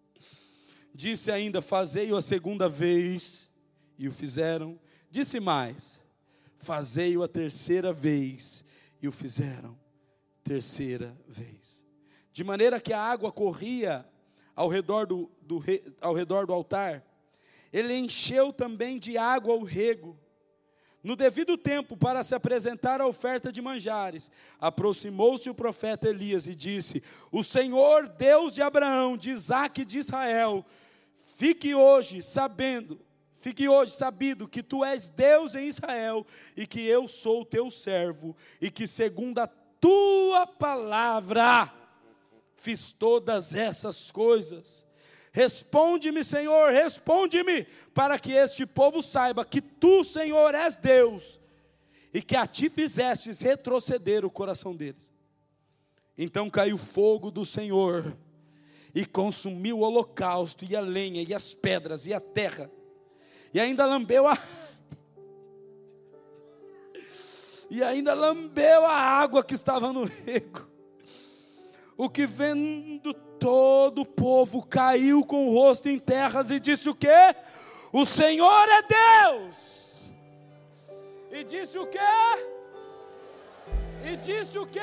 [0.94, 3.50] Disse ainda: Fazei-o a segunda vez,
[3.98, 4.80] e o fizeram.
[5.10, 6.02] Disse mais:
[6.56, 8.64] Fazei-o a terceira vez,
[9.02, 9.78] e o fizeram.
[10.42, 11.84] Terceira vez.
[12.32, 14.08] De maneira que a água corria
[14.54, 15.62] ao redor do, do,
[16.00, 17.04] ao redor do altar,
[17.70, 20.18] ele encheu também de água o rego
[21.06, 26.54] no devido tempo, para se apresentar a oferta de manjares, aproximou-se o profeta Elias e
[26.54, 30.66] disse: O Senhor, Deus de Abraão, de Isaac e de Israel,
[31.14, 33.00] fique hoje sabendo,
[33.40, 38.36] fique hoje sabido que tu és Deus em Israel e que eu sou teu servo
[38.60, 41.72] e que segundo a tua palavra
[42.56, 44.85] fiz todas essas coisas.
[45.36, 51.38] Responde-me, Senhor, responde-me, para que este povo saiba que tu, Senhor, és Deus
[52.14, 55.12] e que a ti fizestes retroceder o coração deles.
[56.16, 58.16] Então caiu fogo do Senhor
[58.94, 62.70] e consumiu o holocausto e a lenha e as pedras e a terra,
[63.52, 64.38] e ainda lambeu a
[67.68, 70.75] e ainda lambeu a água que estava no rego.
[71.96, 76.94] O que vendo todo o povo caiu com o rosto em terras e disse o
[76.94, 77.34] quê?
[77.92, 78.82] O Senhor é
[79.30, 80.12] Deus.
[81.30, 81.98] E disse o quê?
[84.04, 84.80] E disse o quê?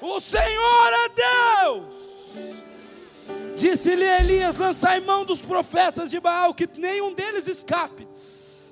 [0.00, 1.08] O Senhor é
[1.64, 1.94] Deus.
[3.56, 8.06] Disse-lhe Elias: Lançai mão dos profetas de Baal, que nenhum deles escape.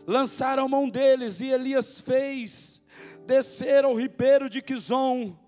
[0.06, 2.82] Lançaram mão deles, e Elias fez
[3.26, 5.38] descer ao ribeiro de Quizon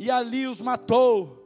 [0.00, 1.36] e ali os matou.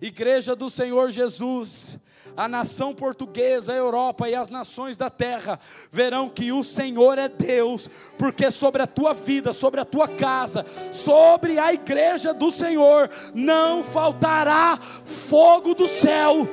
[0.00, 1.98] Igreja do Senhor Jesus,
[2.36, 5.58] a nação portuguesa, a Europa e as nações da terra
[5.90, 10.64] verão que o Senhor é Deus, porque sobre a tua vida, sobre a tua casa,
[10.92, 16.48] sobre a igreja do Senhor, não faltará fogo do céu,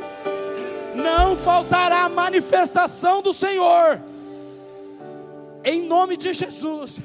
[0.96, 4.02] não faltará manifestação do Senhor,
[5.64, 7.00] em nome de Jesus.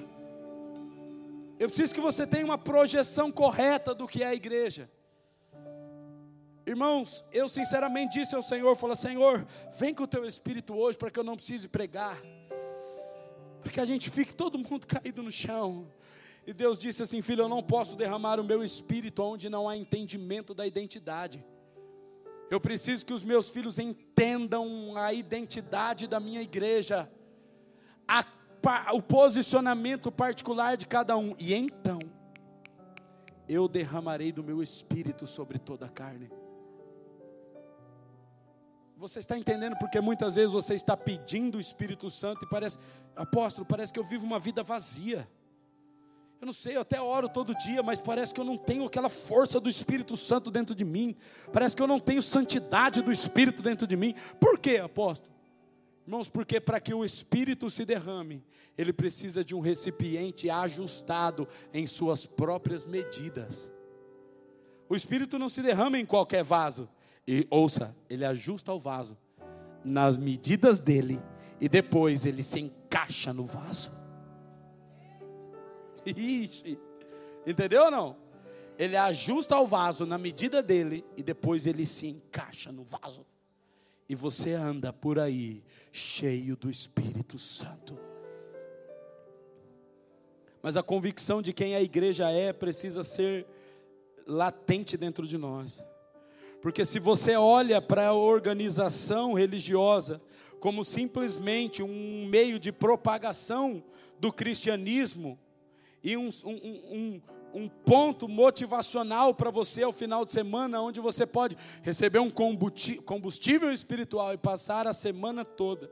[1.63, 4.91] Eu preciso que você tenha uma projeção correta do que é a igreja.
[6.67, 9.47] Irmãos, eu sinceramente disse ao Senhor, falei, Senhor,
[9.79, 12.21] vem com o teu Espírito hoje para que eu não precise pregar.
[13.63, 15.87] Para que a gente fique todo mundo caído no chão.
[16.45, 19.77] E Deus disse assim: Filho, eu não posso derramar o meu espírito onde não há
[19.77, 21.47] entendimento da identidade.
[22.51, 27.09] Eu preciso que os meus filhos entendam a identidade da minha igreja,
[28.09, 28.25] a,
[28.93, 31.35] o posicionamento particular de cada um.
[31.39, 31.99] E então,
[33.49, 36.31] eu derramarei do meu espírito sobre toda a carne.
[38.97, 42.79] Você está entendendo porque muitas vezes você está pedindo o Espírito Santo e parece,
[43.17, 45.29] apóstolo, parece que eu vivo uma vida vazia.
[46.41, 49.09] Eu não sei, eu até oro todo dia, mas parece que eu não tenho aquela
[49.09, 51.17] força do Espírito Santo dentro de mim.
[51.53, 54.15] Parece que eu não tenho santidade do Espírito dentro de mim.
[54.39, 55.32] Por quê, apóstolo?
[56.07, 58.45] Irmãos, porque para que o Espírito se derrame,
[58.77, 63.73] ele precisa de um recipiente ajustado em suas próprias medidas.
[64.89, 66.89] O Espírito não se derrama em qualquer vaso.
[67.27, 69.17] E ouça, ele ajusta o vaso
[69.85, 71.21] nas medidas dele
[71.61, 73.93] e depois ele se encaixa no vaso.
[76.05, 76.77] Ixi,
[77.47, 78.17] entendeu ou não?
[78.77, 83.25] Ele ajusta o vaso na medida dele e depois ele se encaixa no vaso.
[84.13, 87.99] E você anda por aí cheio do Espírito Santo.
[90.63, 93.47] Mas a convicção de quem a igreja é precisa ser
[94.27, 95.83] latente dentro de nós.
[96.61, 100.21] Porque se você olha para a organização religiosa
[100.61, 103.83] como simplesmente um meio de propagação
[104.21, 105.39] do cristianismo,
[106.05, 107.23] e um, um, um,
[107.55, 113.73] um ponto motivacional para você ao final de semana, onde você pode receber um combustível
[113.73, 115.91] espiritual e passar a semana toda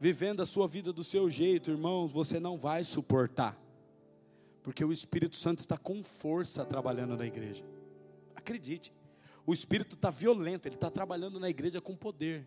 [0.00, 3.60] vivendo a sua vida do seu jeito, irmãos, você não vai suportar,
[4.62, 7.62] porque o Espírito Santo está com força trabalhando na igreja.
[8.34, 8.94] Acredite,
[9.46, 12.46] o Espírito está violento, ele está trabalhando na igreja com poder.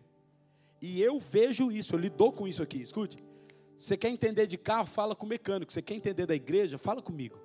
[0.82, 2.82] E eu vejo isso, eu lido com isso aqui.
[2.82, 3.18] Escute,
[3.78, 5.72] você quer entender de carro, fala com o mecânico.
[5.72, 7.38] Você quer entender da igreja, fala comigo.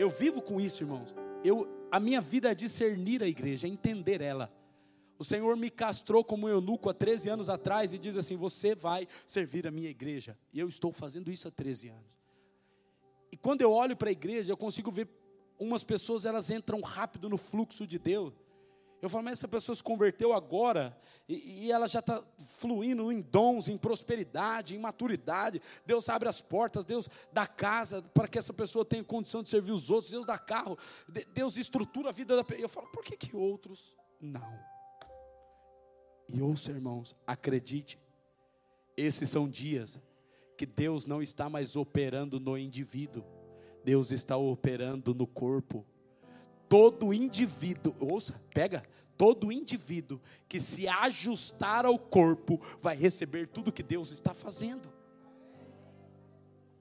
[0.00, 1.14] Eu vivo com isso, irmãos.
[1.44, 4.50] Eu, a minha vida é discernir a igreja, é entender ela.
[5.18, 9.06] O Senhor me castrou como eunuco há 13 anos atrás e diz assim: Você vai
[9.26, 10.38] servir a minha igreja.
[10.54, 12.18] E eu estou fazendo isso há 13 anos.
[13.30, 15.06] E quando eu olho para a igreja, eu consigo ver
[15.58, 18.32] umas pessoas, elas entram rápido no fluxo de Deus.
[19.02, 20.96] Eu falo, mas essa pessoa se converteu agora
[21.26, 25.60] e, e ela já está fluindo em dons, em prosperidade, em maturidade.
[25.86, 29.72] Deus abre as portas, Deus dá casa para que essa pessoa tenha condição de servir
[29.72, 30.10] os outros.
[30.10, 30.76] Deus dá carro,
[31.32, 32.62] Deus estrutura a vida da pessoa.
[32.62, 34.58] Eu falo, por que, que outros não?
[36.28, 37.98] E ouça, irmãos, acredite,
[38.96, 39.98] esses são dias
[40.56, 43.24] que Deus não está mais operando no indivíduo,
[43.82, 45.86] Deus está operando no corpo
[46.70, 48.84] todo indivíduo, ouça, pega,
[49.18, 54.88] todo indivíduo que se ajustar ao corpo vai receber tudo que Deus está fazendo.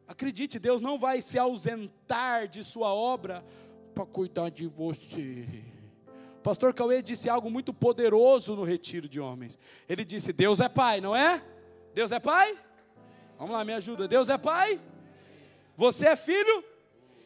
[0.08, 3.44] Acredite, Deus não vai se ausentar de sua obra
[3.96, 5.66] para cuidar de você.
[6.44, 9.58] Pastor Cauê disse algo muito poderoso no retiro de homens.
[9.88, 11.44] Ele disse: Deus é pai, não é?
[11.96, 12.56] Deus é pai?
[13.40, 14.08] Vamos lá, me ajuda.
[14.08, 14.80] Deus é pai?
[15.76, 16.64] Você é filho?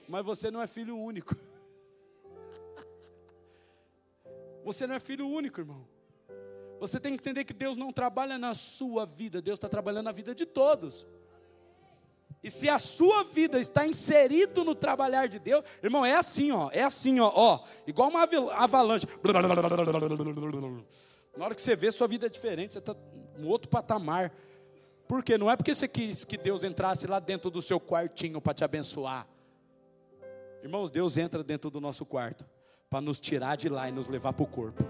[0.08, 1.36] Mas você não é filho único.
[4.64, 5.86] Você não é filho único, irmão.
[6.80, 10.12] Você tem que entender que Deus não trabalha na sua vida, Deus está trabalhando na
[10.12, 11.08] vida de todos.
[12.44, 16.70] E se a sua vida está inserido no trabalhar de Deus, irmão, é assim, ó,
[16.74, 19.08] é assim, ó, ó, igual uma avalanche.
[21.38, 22.94] Na hora que você vê, sua vida é diferente, você está
[23.38, 24.34] em outro patamar.
[25.08, 25.38] Por quê?
[25.38, 28.66] Não é porque você quis que Deus entrasse lá dentro do seu quartinho para te
[28.66, 29.26] abençoar.
[30.62, 32.46] Irmãos, Deus entra dentro do nosso quarto
[32.94, 34.84] para nos tirar de lá e nos levar para o corpo.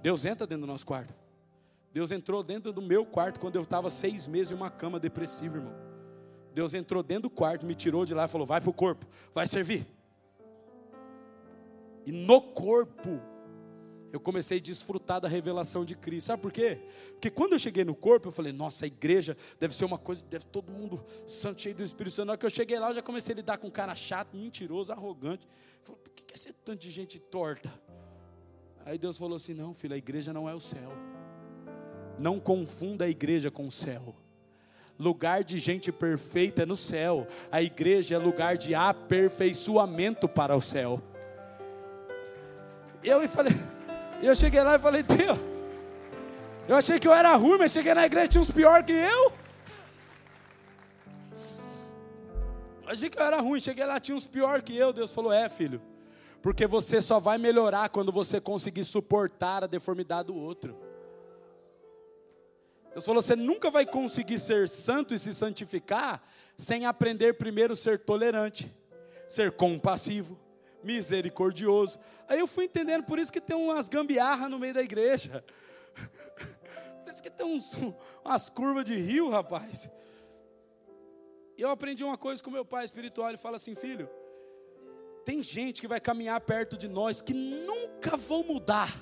[0.00, 1.14] Deus entra dentro do nosso quarto.
[1.92, 5.58] Deus entrou dentro do meu quarto quando eu estava seis meses em uma cama depressiva,
[5.58, 5.74] irmão.
[6.54, 9.04] Deus entrou dentro do quarto, me tirou de lá e falou: vai para o corpo,
[9.34, 9.86] vai servir.
[12.06, 13.20] E no corpo,
[14.12, 16.28] eu comecei a desfrutar da revelação de Cristo.
[16.28, 16.78] Sabe por quê?
[17.12, 20.22] Porque quando eu cheguei no corpo, eu falei, nossa, a igreja deve ser uma coisa,
[20.28, 22.26] deve todo mundo santo, cheio do Espírito Santo.
[22.26, 24.36] Na hora que eu cheguei lá, eu já comecei a lidar com um cara chato,
[24.36, 25.46] mentiroso, arrogante.
[25.46, 27.72] Eu falei, por que é ser tanto de gente torta?
[28.84, 30.92] Aí Deus falou assim: não, filho, a igreja não é o céu.
[32.18, 34.14] Não confunda a igreja com o céu.
[34.98, 37.26] Lugar de gente perfeita é no céu.
[37.50, 41.02] A igreja é lugar de aperfeiçoamento para o céu.
[43.02, 43.52] Eu falei,
[44.22, 45.38] e eu cheguei lá e falei, Deus,
[46.68, 48.92] eu achei que eu era ruim, mas cheguei na igreja e tinha uns pior que
[48.92, 49.32] eu.
[52.84, 54.92] Eu achei que eu era ruim, cheguei lá tinha uns pior que eu.
[54.92, 55.80] Deus falou: É, filho,
[56.40, 60.76] porque você só vai melhorar quando você conseguir suportar a deformidade do outro.
[62.92, 66.22] Deus falou: você nunca vai conseguir ser santo e se santificar
[66.56, 68.72] sem aprender primeiro a ser tolerante,
[69.28, 70.38] ser compassivo,
[70.86, 71.98] misericordioso.
[72.28, 75.44] Aí eu fui entendendo, por isso que tem umas gambiarra no meio da igreja.
[77.02, 77.72] Por isso que tem uns,
[78.24, 79.88] umas curvas de rio, rapaz.
[81.56, 84.10] E eu aprendi uma coisa com meu pai espiritual, ele fala assim, filho,
[85.24, 88.92] tem gente que vai caminhar perto de nós que nunca vão mudar.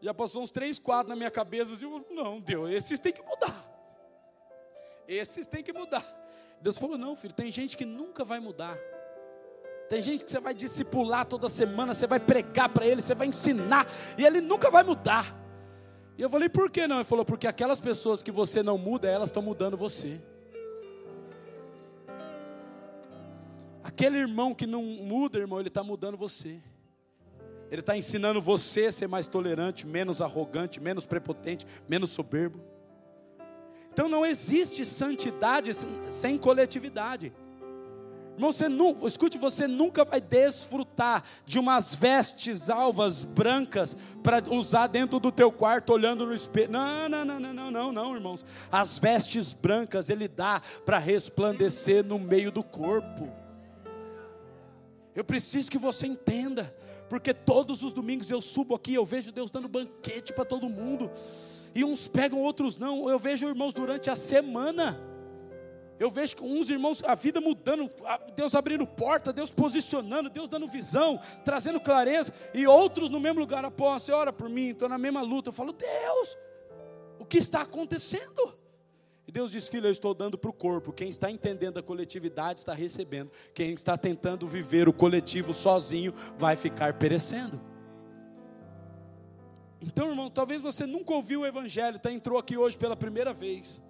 [0.00, 3.22] Já passou uns três, quatro na minha cabeça, e eu, não, Deus, esses têm que
[3.22, 3.72] mudar.
[5.06, 6.04] Esses têm que mudar.
[6.60, 8.76] Deus falou, não, filho, tem gente que nunca vai mudar.
[9.88, 13.26] Tem gente que você vai discipular toda semana, você vai pregar para ele, você vai
[13.26, 15.38] ensinar, e ele nunca vai mudar.
[16.16, 16.96] E eu falei, por que não?
[16.96, 20.20] Ele falou, porque aquelas pessoas que você não muda, elas estão mudando você.
[23.82, 26.60] Aquele irmão que não muda, irmão, ele está mudando você.
[27.70, 32.60] Ele está ensinando você a ser mais tolerante, menos arrogante, menos prepotente, menos soberbo.
[33.92, 35.72] Então não existe santidade
[36.10, 37.32] sem coletividade.
[38.34, 38.66] Irmão, você
[39.06, 45.52] escute, você nunca vai desfrutar de umas vestes alvas brancas para usar dentro do teu
[45.52, 46.72] quarto olhando no espelho.
[46.72, 48.44] Não, não, não, não, não, não, não, irmãos.
[48.70, 53.28] As vestes brancas ele dá para resplandecer no meio do corpo.
[55.14, 56.74] Eu preciso que você entenda,
[57.10, 61.10] porque todos os domingos eu subo aqui, eu vejo Deus dando banquete para todo mundo.
[61.74, 63.10] E uns pegam, outros não.
[63.10, 65.11] Eu vejo irmãos durante a semana
[65.98, 67.90] eu vejo uns irmãos, a vida mudando,
[68.34, 73.64] Deus abrindo porta, Deus posicionando, Deus dando visão, trazendo clareza, e outros no mesmo lugar,
[73.64, 75.50] após, você ora por mim, estou na mesma luta.
[75.50, 76.36] Eu falo, Deus,
[77.18, 78.60] o que está acontecendo?
[79.26, 80.92] E Deus diz, filho, eu estou dando para o corpo.
[80.92, 83.30] Quem está entendendo a coletividade está recebendo.
[83.54, 87.60] Quem está tentando viver o coletivo sozinho vai ficar perecendo.
[89.80, 93.82] Então, irmão, talvez você nunca ouviu o Evangelho, tá, entrou aqui hoje pela primeira vez.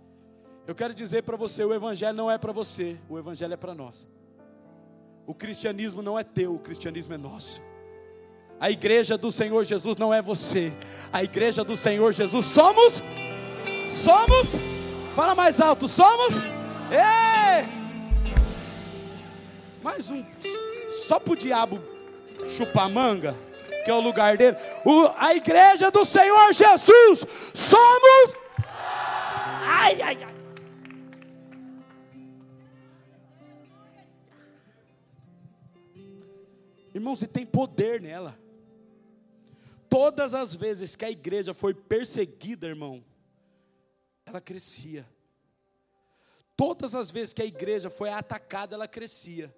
[0.66, 3.74] Eu quero dizer para você: o Evangelho não é para você, o Evangelho é para
[3.74, 4.06] nós.
[5.26, 7.62] O cristianismo não é teu, o cristianismo é nosso.
[8.60, 10.72] A igreja do Senhor Jesus não é você,
[11.12, 13.02] a igreja do Senhor Jesus somos,
[13.88, 14.52] somos,
[15.16, 16.34] fala mais alto, somos,
[16.90, 17.82] Ei!
[19.82, 20.24] mais um,
[20.88, 21.82] só para o diabo
[22.56, 23.36] chupar manga,
[23.84, 28.36] que é o lugar dele, o, a igreja do Senhor Jesus somos,
[29.66, 30.31] ai, ai, ai.
[37.02, 38.38] Irmãos, e tem poder nela.
[39.88, 43.04] Todas as vezes que a igreja foi perseguida, irmão,
[44.24, 45.04] ela crescia.
[46.56, 49.52] Todas as vezes que a igreja foi atacada, ela crescia.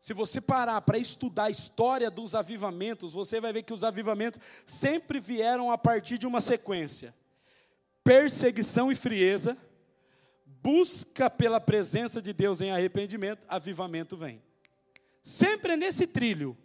[0.00, 4.40] Se você parar para estudar a história dos avivamentos, você vai ver que os avivamentos
[4.64, 7.14] sempre vieram a partir de uma sequência:
[8.02, 9.58] perseguição e frieza,
[10.46, 14.42] busca pela presença de Deus em arrependimento, avivamento vem.
[15.22, 16.56] Sempre é nesse trilho.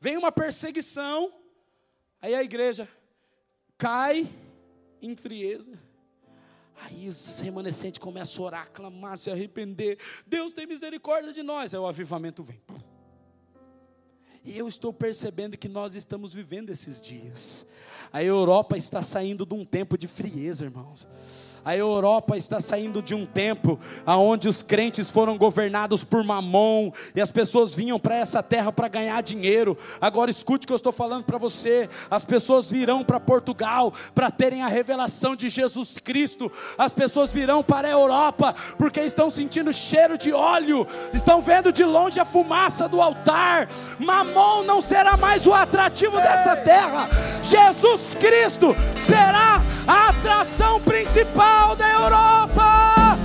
[0.00, 1.32] Vem uma perseguição,
[2.20, 2.88] aí a igreja
[3.76, 4.28] cai
[5.00, 5.78] em frieza.
[6.74, 9.98] Aí os remanescentes começam a orar, clamar, se arrepender.
[10.26, 11.74] Deus tem misericórdia de nós.
[11.74, 12.60] Aí o avivamento vem.
[14.44, 17.64] E eu estou percebendo que nós estamos vivendo esses dias.
[18.12, 21.06] A Europa está saindo de um tempo de frieza, irmãos.
[21.64, 27.20] A Europa está saindo de um tempo onde os crentes foram governados por mamon e
[27.20, 29.78] as pessoas vinham para essa terra para ganhar dinheiro.
[30.00, 34.30] Agora escute o que eu estou falando para você: as pessoas virão para Portugal para
[34.30, 39.72] terem a revelação de Jesus Cristo, as pessoas virão para a Europa porque estão sentindo
[39.72, 43.68] cheiro de óleo, estão vendo de longe a fumaça do altar.
[44.00, 47.08] Mamon não será mais o atrativo dessa terra,
[47.40, 53.18] Jesus Cristo será a atração principal da Europa.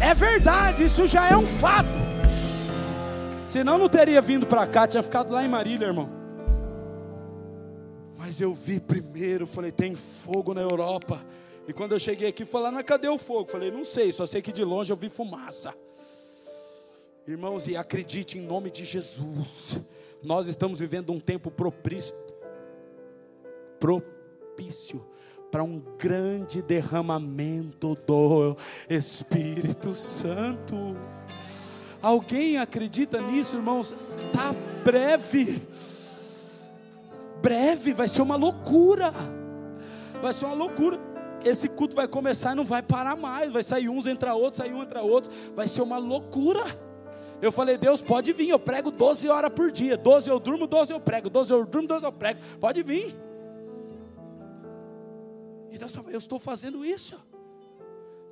[0.00, 2.02] É verdade, isso já é um fato.
[3.46, 6.08] Senão não teria vindo para cá, tinha ficado lá em Marília, irmão.
[8.16, 11.22] Mas eu vi primeiro, falei, tem fogo na Europa.
[11.66, 13.50] E quando eu cheguei aqui, falei, mas cadê o fogo?
[13.50, 15.74] Falei, não sei, só sei que de longe eu vi fumaça.
[17.26, 19.78] Irmãos, e acredite em nome de Jesus,
[20.22, 22.14] nós estamos vivendo um tempo propício,
[23.82, 25.04] propício
[25.50, 28.56] para um grande derramamento do
[28.88, 30.96] Espírito Santo.
[32.00, 33.92] Alguém acredita nisso, irmãos?
[34.32, 34.54] Tá
[34.84, 35.60] breve.
[37.42, 39.12] Breve, vai ser uma loucura.
[40.22, 40.98] Vai ser uma loucura.
[41.44, 43.52] Esse culto vai começar e não vai parar mais.
[43.52, 45.34] Vai sair uns, entra outros, sair um, entra outros.
[45.56, 46.62] Vai ser uma loucura.
[47.42, 48.48] Eu falei, Deus, pode vir.
[48.48, 49.96] Eu prego 12 horas por dia.
[49.96, 51.28] 12 eu durmo, 12 eu prego.
[51.28, 52.40] 12 eu durmo, 12 eu prego.
[52.60, 53.31] Pode vir.
[55.72, 57.18] E Deus fala, eu estou fazendo isso.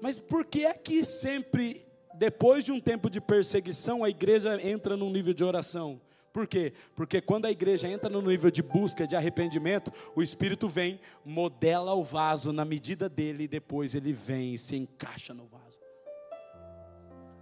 [0.00, 4.94] Mas por que é que sempre, depois de um tempo de perseguição, a igreja entra
[4.94, 5.98] num nível de oração?
[6.34, 6.74] Por quê?
[6.94, 11.94] Porque quando a igreja entra no nível de busca, de arrependimento, o Espírito vem, modela
[11.94, 15.80] o vaso na medida dele e depois ele vem e se encaixa no vaso.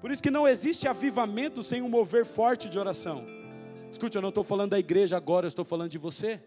[0.01, 3.27] Por isso que não existe avivamento sem um mover forte de oração.
[3.91, 6.41] Escute, eu não estou falando da igreja agora, eu estou falando de você.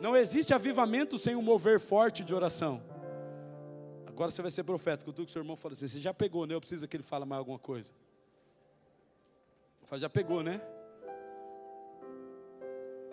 [0.00, 2.82] Não existe avivamento sem um mover forte de oração.
[4.06, 5.04] Agora você vai ser profeta.
[5.04, 6.54] que o seu irmão fala assim: Você já pegou, né?
[6.54, 7.92] Eu preciso que ele fale mais alguma coisa.
[9.94, 10.60] Já pegou, né?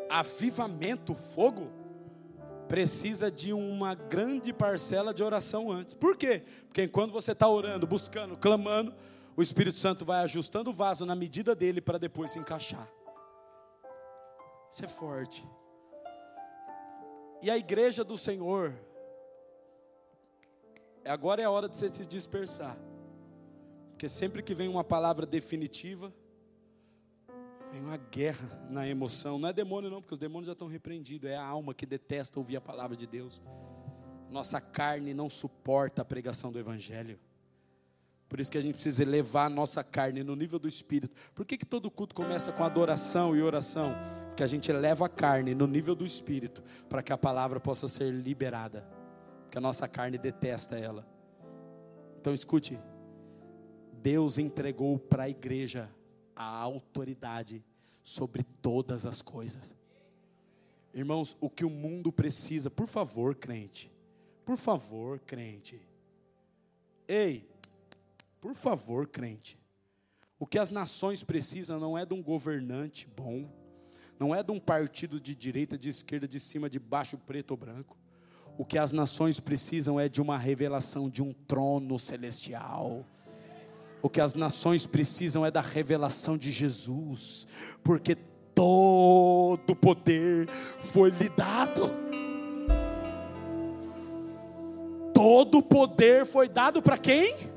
[0.09, 1.71] Avivamento, fogo,
[2.67, 5.93] precisa de uma grande parcela de oração antes.
[5.93, 6.43] Por quê?
[6.67, 8.93] Porque enquanto você está orando, buscando, clamando,
[9.37, 12.89] o Espírito Santo vai ajustando o vaso na medida dele para depois se encaixar.
[14.71, 15.47] Isso é forte.
[17.45, 18.73] E a igreja do Senhor,
[21.07, 22.75] agora é a hora de você se dispersar.
[23.91, 26.11] Porque sempre que vem uma palavra definitiva,
[27.71, 29.37] vem uma guerra na emoção.
[29.37, 31.29] Não é demônio, não, porque os demônios já estão repreendidos.
[31.29, 33.39] É a alma que detesta ouvir a palavra de Deus.
[34.27, 37.19] Nossa carne não suporta a pregação do Evangelho.
[38.35, 41.15] Por isso que a gente precisa elevar a nossa carne no nível do Espírito.
[41.33, 43.95] Por que, que todo culto começa com adoração e oração?
[44.27, 47.87] Porque a gente eleva a carne no nível do Espírito, para que a palavra possa
[47.87, 48.85] ser liberada
[49.49, 51.07] que a nossa carne detesta ela.
[52.19, 52.77] Então escute,
[54.03, 55.89] Deus entregou para a igreja
[56.35, 57.63] a autoridade
[58.03, 59.73] sobre todas as coisas.
[60.93, 63.89] Irmãos, o que o mundo precisa, por favor, crente,
[64.43, 65.79] por favor, crente.
[67.07, 67.47] Ei,
[68.45, 69.57] por favor, crente.
[70.37, 73.49] O que as nações precisam não é de um governante bom,
[74.19, 77.57] não é de um partido de direita, de esquerda, de cima, de baixo, preto ou
[77.57, 77.97] branco.
[78.55, 83.03] O que as nações precisam é de uma revelação de um trono celestial.
[83.99, 87.47] O que as nações precisam é da revelação de Jesus,
[87.83, 88.13] porque
[88.53, 91.81] todo poder foi lhe dado.
[95.15, 97.54] Todo poder foi dado para quem?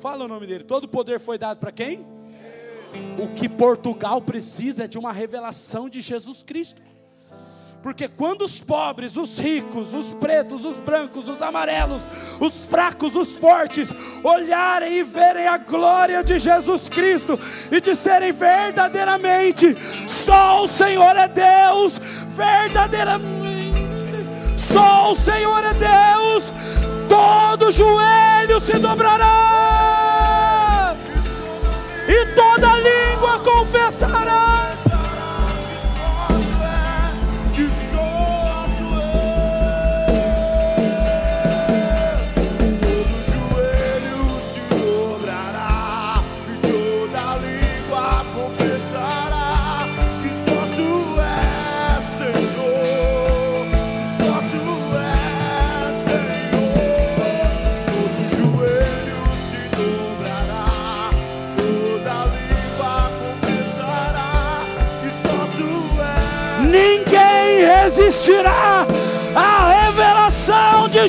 [0.00, 0.62] Fala o nome dele.
[0.62, 2.06] Todo poder foi dado para quem?
[3.18, 6.80] O que Portugal precisa é de uma revelação de Jesus Cristo.
[7.82, 12.06] Porque quando os pobres, os ricos, os pretos, os brancos, os amarelos,
[12.40, 13.90] os fracos, os fortes
[14.22, 17.38] olharem e verem a glória de Jesus Cristo
[17.70, 19.76] e disserem verdadeiramente:
[20.08, 23.46] só o Senhor é Deus, verdadeiramente,
[24.56, 26.52] só o Senhor é Deus,
[27.08, 29.67] todo joelho se dobrará
[32.08, 34.17] e toda língua confessará.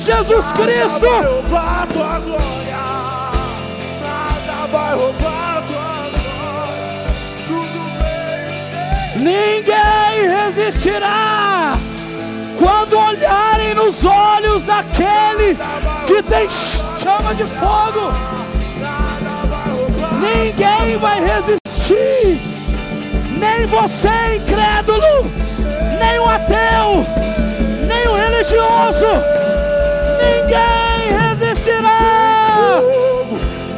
[0.00, 1.06] Jesus Cristo.
[1.06, 2.76] Nada vai roubar tua glória,
[4.00, 7.14] nada vai roubar tua glória.
[7.46, 9.22] Tudo bem.
[9.22, 11.78] Ninguém resistirá
[12.58, 15.56] quando olharem nos olhos daquele
[16.06, 16.48] que tem
[16.98, 18.12] chama de fogo.
[20.20, 22.38] Ninguém vai resistir,
[23.38, 25.30] nem você, incrédulo
[26.00, 27.06] nem o ateu,
[27.86, 29.06] nem o religioso,
[30.20, 32.00] ninguém resistirá.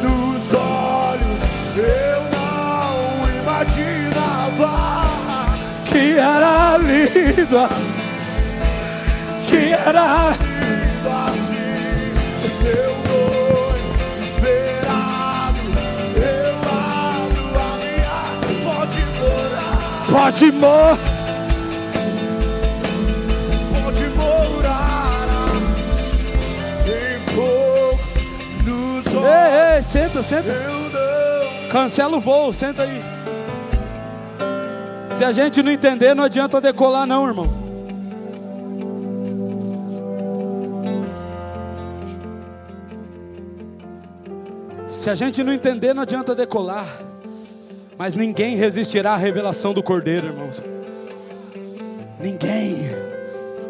[0.01, 1.41] Nos olhos
[1.77, 2.93] eu não
[3.41, 4.71] imaginava
[5.85, 7.69] que era lindo,
[9.47, 11.73] que era lindo assim.
[12.65, 13.75] Eu vou
[14.23, 15.63] esperado,
[16.15, 18.19] eu abro a minha,
[18.63, 19.77] pode morar,
[20.09, 21.12] pode morar.
[29.93, 30.49] Senta, senta.
[31.69, 33.03] Cancela o voo, senta aí.
[35.15, 37.47] Se a gente não entender, não adianta decolar, não, irmão.
[44.89, 46.87] Se a gente não entender, não adianta decolar.
[47.95, 50.59] Mas ninguém resistirá à revelação do Cordeiro, irmãos.
[52.19, 52.89] Ninguém.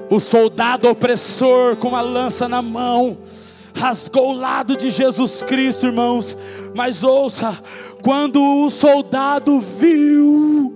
[0.09, 3.17] O soldado opressor com a lança na mão
[3.76, 6.38] rasgou o lado de Jesus Cristo, irmãos.
[6.74, 7.57] Mas ouça,
[8.01, 10.76] quando o soldado viu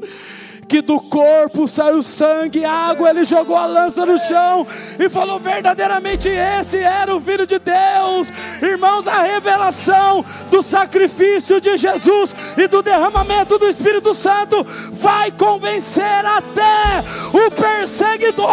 [0.68, 4.68] que do corpo saiu sangue e água, ele jogou a lança no chão
[5.00, 8.32] e falou: verdadeiramente esse era o Filho de Deus.
[8.62, 16.26] Irmãos, a revelação do sacrifício de Jesus e do derramamento do Espírito Santo vai convencer
[16.26, 18.48] até o perseguidor.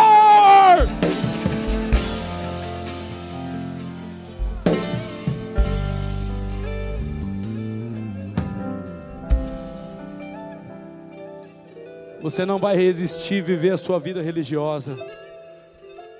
[12.24, 14.96] Você não vai resistir viver a sua vida religiosa.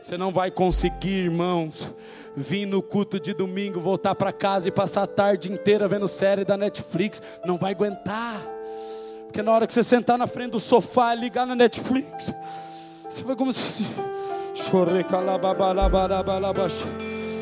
[0.03, 1.95] Você não vai conseguir, irmãos,
[2.37, 6.45] vir no culto de domingo, voltar para casa e passar a tarde inteira vendo série
[6.45, 7.23] da Netflix.
[7.47, 8.39] Não vai aguentar.
[9.25, 12.35] Porque na hora que você sentar na frente do sofá e ligar na Netflix,
[13.09, 13.87] você vai começar assim.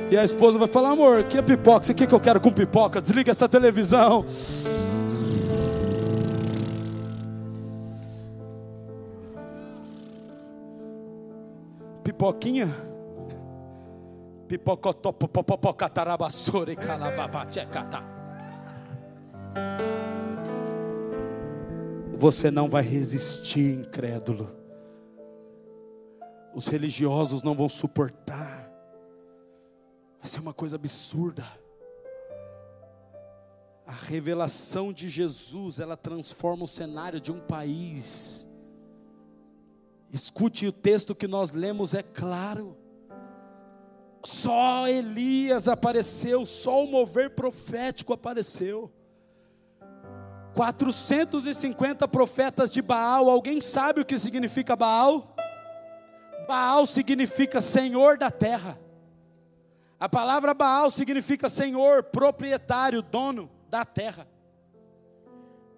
[0.09, 1.85] E a esposa vai falar: amor, que é pipoca?
[1.85, 3.03] Você quer que eu quero com pipoca?
[3.03, 4.25] Desliga essa televisão.
[12.13, 12.69] Pipoquinha.
[14.47, 18.03] Pipocotó, popopocatarabassore, calababachecata.
[22.19, 24.55] Você não vai resistir, incrédulo.
[26.55, 28.71] Os religiosos não vão suportar.
[30.21, 31.45] Vai ser uma coisa absurda.
[33.87, 38.47] A revelação de Jesus, ela transforma o cenário de um país.
[40.13, 42.77] Escute o texto que nós lemos, é claro.
[44.23, 48.93] Só Elias apareceu, só o mover profético apareceu.
[50.55, 55.35] 450 profetas de Baal, alguém sabe o que significa Baal?
[56.47, 58.79] Baal significa Senhor da terra.
[59.99, 64.29] A palavra Baal significa Senhor, proprietário, dono da terra.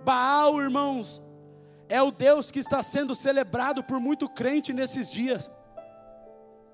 [0.05, 1.23] Baal, irmãos,
[1.89, 5.51] é o Deus que está sendo celebrado por muito crente nesses dias,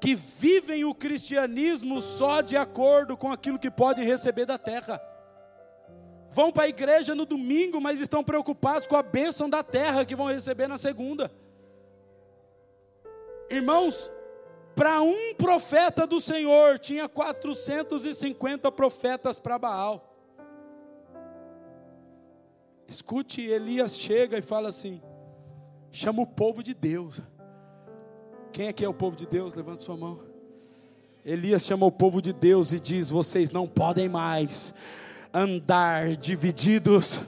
[0.00, 5.00] que vivem o cristianismo só de acordo com aquilo que podem receber da terra.
[6.30, 10.14] Vão para a igreja no domingo, mas estão preocupados com a bênção da terra que
[10.14, 11.30] vão receber na segunda.
[13.50, 14.10] Irmãos,
[14.76, 20.09] para um profeta do Senhor, tinha 450 profetas para Baal.
[22.90, 25.00] Escute, Elias chega e fala assim:
[25.92, 27.20] chama o povo de Deus.
[28.52, 29.54] Quem é que é o povo de Deus?
[29.54, 30.18] Levante sua mão.
[31.24, 34.74] Elias chama o povo de Deus e diz: Vocês não podem mais
[35.32, 37.22] andar divididos,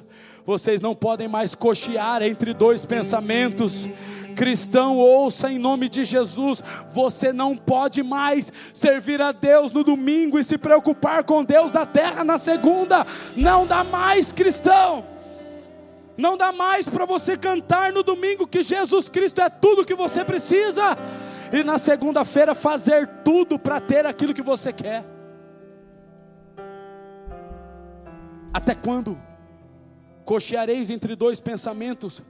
[0.44, 3.88] vocês não podem mais cochear entre dois pensamentos.
[4.34, 6.60] Cristão, ouça em nome de Jesus:
[6.90, 11.86] você não pode mais servir a Deus no domingo e se preocupar com Deus da
[11.86, 13.06] terra na segunda,
[13.36, 15.11] não dá mais, cristão.
[16.16, 20.24] Não dá mais para você cantar no domingo que Jesus Cristo é tudo que você
[20.24, 20.96] precisa,
[21.52, 25.04] e na segunda-feira fazer tudo para ter aquilo que você quer.
[28.52, 29.20] Até quando
[30.24, 32.22] cocheareis entre dois pensamentos?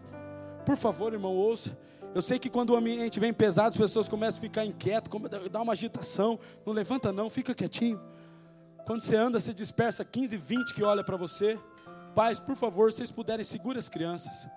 [0.64, 1.76] Por favor, irmão, ouça.
[2.14, 5.10] Eu sei que quando o ambiente vem pesado, as pessoas começam a ficar inquietas,
[5.50, 6.38] dá uma agitação.
[6.64, 8.00] Não levanta, não, fica quietinho.
[8.86, 11.58] Quando você anda, você dispersa 15, 20 que olha para você.
[12.14, 14.48] Pais, por favor, se vocês puderem, segure as crianças.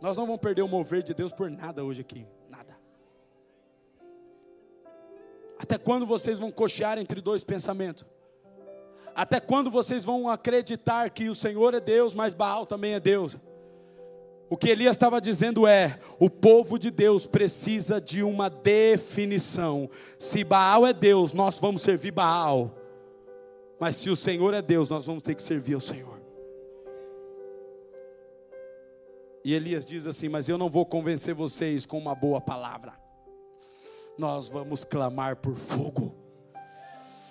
[0.00, 2.26] Nós não vamos perder o mover de Deus por nada hoje aqui.
[2.48, 2.76] Nada.
[5.58, 8.04] Até quando vocês vão cochear entre dois pensamentos?
[9.14, 13.38] Até quando vocês vão acreditar que o Senhor é Deus, mas Baal também é Deus?
[14.50, 19.88] O que Elias estava dizendo é: o povo de Deus precisa de uma definição.
[20.18, 22.74] Se Baal é Deus, nós vamos servir Baal.
[23.78, 26.13] Mas se o Senhor é Deus, nós vamos ter que servir ao Senhor.
[29.44, 32.94] E Elias diz assim: Mas eu não vou convencer vocês com uma boa palavra.
[34.18, 36.14] Nós vamos clamar por fogo.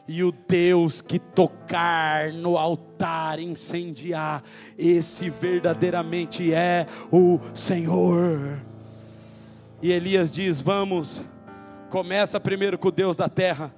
[0.08, 4.44] E o Deus que tocar no altar, incendiar,
[4.78, 8.60] esse verdadeiramente é o Senhor.
[9.82, 11.24] E Elias diz: Vamos,
[11.90, 13.74] começa primeiro com o Deus da terra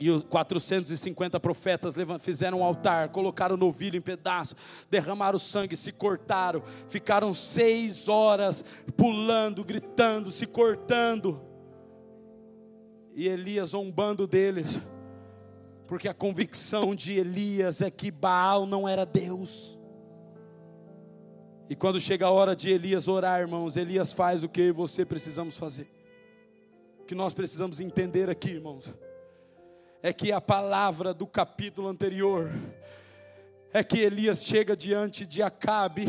[0.00, 4.56] e os 450 profetas fizeram um altar, colocaram o novilho em pedaços,
[4.90, 8.64] derramaram sangue, se cortaram, ficaram seis horas
[8.96, 11.40] pulando, gritando, se cortando.
[13.14, 14.80] E Elias zombando deles,
[15.86, 19.78] porque a convicção de Elias é que Baal não era Deus.
[21.68, 24.72] E quando chega a hora de Elias orar, irmãos, Elias faz o que eu e
[24.72, 25.86] você precisamos fazer.
[27.06, 28.94] que nós precisamos entender aqui, irmãos,
[30.02, 32.50] é que a palavra do capítulo anterior
[33.72, 36.08] é que Elias chega diante de Acabe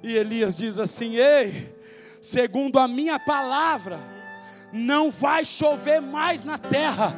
[0.00, 1.74] e Elias diz assim: Ei,
[2.22, 3.98] segundo a minha palavra,
[4.72, 7.14] não vai chover mais na terra.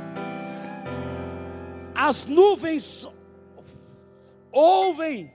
[1.95, 3.07] As nuvens
[4.51, 5.33] ouvem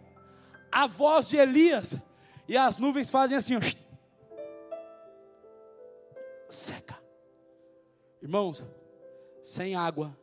[0.72, 1.96] a voz de Elias
[2.48, 3.60] e as nuvens fazem assim,
[6.50, 7.00] seca.
[8.22, 8.64] Irmãos,
[9.42, 10.21] sem água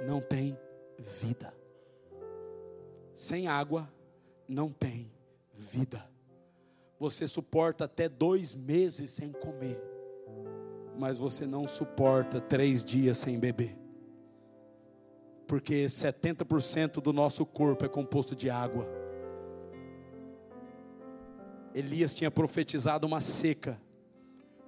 [0.00, 0.58] não tem
[0.98, 1.52] vida.
[3.14, 3.92] Sem água
[4.48, 5.10] não tem
[5.52, 6.08] vida.
[6.98, 9.80] Você suporta até dois meses sem comer,
[10.96, 13.76] mas você não suporta três dias sem beber.
[15.46, 18.86] Porque 70% do nosso corpo é composto de água.
[21.74, 23.80] Elias tinha profetizado uma seca.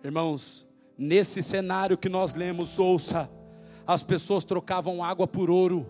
[0.03, 0.67] Irmãos,
[0.97, 3.29] nesse cenário que nós lemos, ouça,
[3.93, 5.85] as pessoas trocavam água por ouro,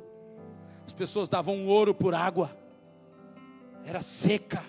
[0.86, 2.50] as pessoas davam ouro por água,
[3.84, 4.64] era seca,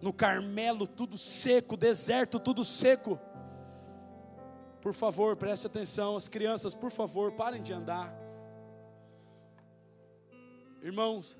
[0.00, 3.16] no Carmelo tudo seco, deserto tudo seco.
[4.80, 8.12] Por favor, preste atenção, as crianças, por favor, parem de andar.
[10.82, 11.38] Irmãos,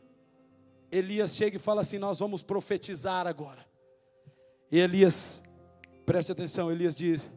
[0.88, 3.66] Elias chega e fala assim: Nós vamos profetizar agora.
[4.70, 5.42] E Elias,
[6.06, 7.28] preste atenção, Elias diz: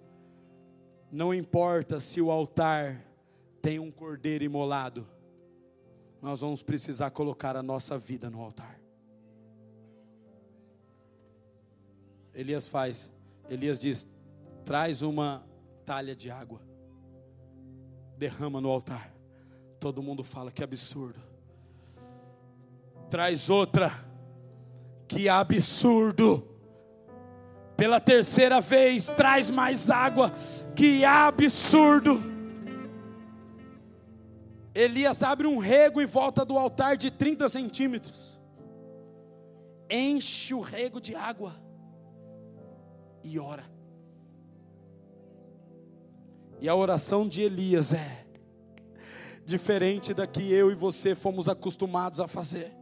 [1.12, 3.15] Não importa se o altar
[3.66, 5.08] tem um cordeiro imolado,
[6.22, 8.80] nós vamos precisar colocar a nossa vida no altar.
[12.32, 13.12] Elias faz,
[13.50, 14.08] Elias diz:
[14.64, 15.44] traz uma
[15.84, 16.62] talha de água,
[18.16, 19.12] derrama no altar.
[19.80, 21.20] Todo mundo fala que absurdo.
[23.10, 23.92] Traz outra,
[25.08, 26.48] que absurdo.
[27.76, 30.32] Pela terceira vez, traz mais água,
[30.76, 32.35] que absurdo.
[34.76, 38.38] Elias abre um rego em volta do altar de 30 centímetros,
[39.90, 41.56] enche o rego de água
[43.24, 43.64] e ora.
[46.60, 48.26] E a oração de Elias é
[49.46, 52.75] diferente da que eu e você fomos acostumados a fazer.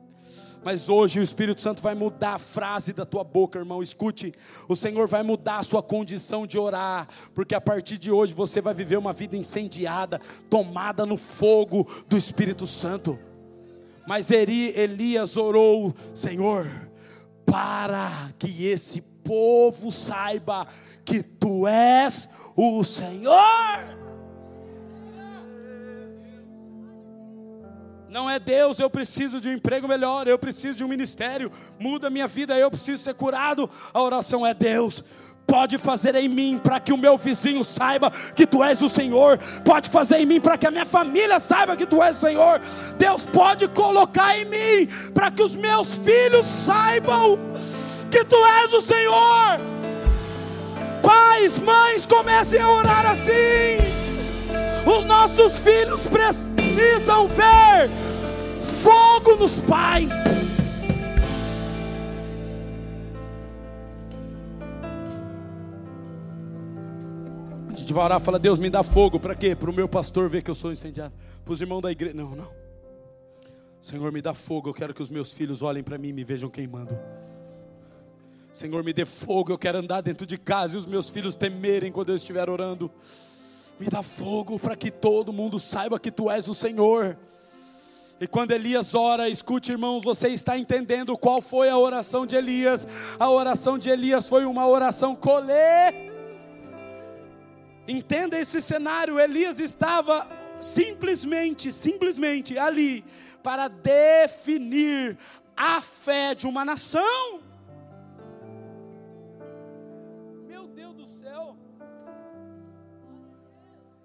[0.64, 3.84] Mas hoje o Espírito Santo vai mudar a frase da tua boca, irmão.
[3.84, 4.34] Escute,
[4.68, 8.62] o Senhor vai mudar a sua condição de orar, porque a partir de hoje você
[8.62, 13.20] vai viver uma vida incendiada, tomada no fogo do Espírito Santo.
[14.08, 16.66] Mas Elias orou, Senhor,
[17.46, 20.68] para que esse povo saiba
[21.06, 24.03] que tu és o Senhor.
[28.14, 32.12] Não é Deus, eu preciso de um emprego melhor, eu preciso de um ministério, muda
[32.12, 33.68] minha vida, eu preciso ser curado.
[33.92, 35.04] A oração é Deus,
[35.48, 39.40] pode fazer em mim para que o meu vizinho saiba que tu és o Senhor,
[39.66, 42.62] pode fazer em mim para que a minha família saiba que tu és o Senhor.
[43.00, 47.40] Deus pode colocar em mim para que os meus filhos saibam
[48.12, 49.60] que tu és o Senhor.
[51.02, 53.82] Pais, mães, comecem a orar assim.
[54.86, 57.90] Os nossos filhos precisam ver
[58.60, 60.10] fogo nos pais.
[67.70, 69.56] A gente vai orar, fala, Deus me dá fogo, para quê?
[69.56, 71.14] Para o meu pastor ver que eu sou incendiado,
[71.44, 72.16] para os irmãos da igreja.
[72.16, 72.64] Não, não.
[73.82, 76.24] Senhor, me dá fogo, eu quero que os meus filhos olhem para mim e me
[76.24, 76.98] vejam queimando.
[78.54, 81.92] Senhor, me dê fogo, eu quero andar dentro de casa e os meus filhos temerem
[81.92, 82.90] quando eu estiver orando.
[83.84, 87.18] Me dá fogo para que todo mundo saiba que tu és o Senhor.
[88.18, 92.88] E quando Elias ora, escute irmãos, você está entendendo qual foi a oração de Elias?
[93.20, 96.12] A oração de Elias foi uma oração colê.
[97.86, 100.30] Entenda esse cenário, Elias estava
[100.62, 103.04] simplesmente, simplesmente ali
[103.44, 105.18] para definir
[105.58, 107.43] a fé de uma nação.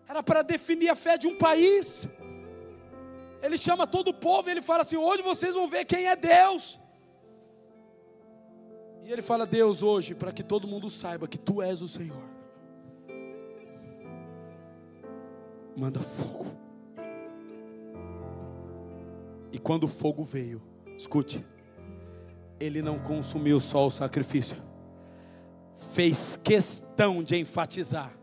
[0.09, 2.09] Era para definir a fé de um país.
[3.43, 6.17] Ele chama todo o povo e ele fala assim: hoje vocês vão ver quem é
[6.17, 6.81] Deus.
[9.05, 12.25] E ele fala: Deus, hoje, para que todo mundo saiba que tu és o Senhor,
[15.77, 16.47] manda fogo.
[19.53, 20.63] E quando o fogo veio,
[20.97, 21.45] escute,
[22.59, 24.57] ele não consumiu só o sacrifício,
[25.95, 28.19] fez questão de enfatizar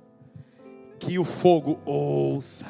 [1.00, 2.66] que o fogo ouça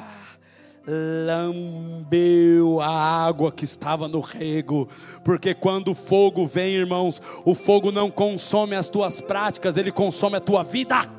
[1.26, 4.88] lambeu a água que estava no rego,
[5.24, 10.36] porque quando o fogo vem, irmãos, o fogo não consome as tuas práticas, ele consome
[10.36, 11.10] a tua vida.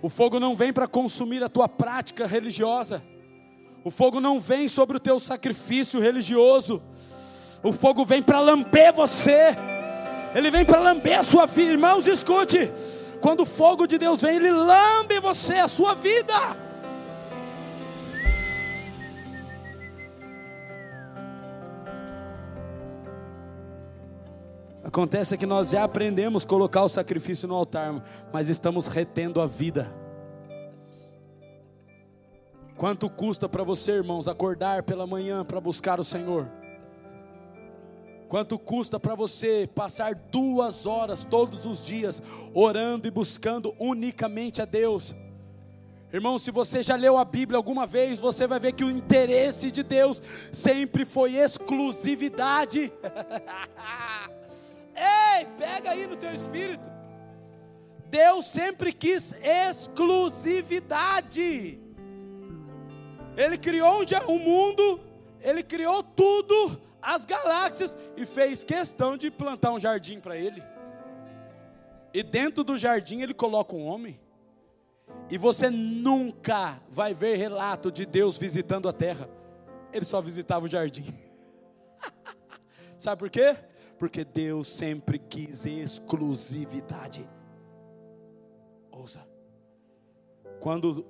[0.00, 3.02] O fogo não vem para consumir a tua prática religiosa.
[3.82, 6.80] O fogo não vem sobre o teu sacrifício religioso.
[7.64, 9.56] O fogo vem para lamber você.
[10.34, 11.72] Ele vem para lamber a sua vida.
[11.72, 12.70] Irmãos, escute.
[13.20, 16.34] Quando o fogo de Deus vem, ele lambe você, a sua vida.
[24.84, 28.02] Acontece que nós já aprendemos a colocar o sacrifício no altar,
[28.32, 29.92] mas estamos retendo a vida.
[32.74, 36.48] Quanto custa para você, irmãos, acordar pela manhã para buscar o Senhor?
[38.28, 42.22] Quanto custa para você passar duas horas todos os dias
[42.52, 45.14] orando e buscando unicamente a Deus?
[46.12, 49.70] Irmão, se você já leu a Bíblia alguma vez, você vai ver que o interesse
[49.70, 50.22] de Deus
[50.52, 52.92] sempre foi exclusividade.
[54.94, 56.90] Ei, pega aí no teu espírito.
[58.10, 61.80] Deus sempre quis exclusividade.
[63.36, 65.00] Ele criou um mundo,
[65.40, 70.62] ele criou tudo, as galáxias, e fez questão de plantar um jardim para ele.
[72.12, 74.18] E dentro do jardim ele coloca um homem.
[75.30, 79.28] E você nunca vai ver relato de Deus visitando a terra.
[79.92, 81.06] Ele só visitava o jardim.
[82.98, 83.56] Sabe por quê?
[83.98, 87.28] Porque Deus sempre quis exclusividade.
[88.90, 89.26] Ouça.
[90.60, 91.06] Quando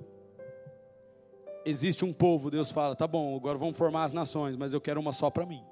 [1.65, 5.01] existe um povo, Deus fala: tá bom, agora vamos formar as nações, mas eu quero
[5.01, 5.65] uma só para mim.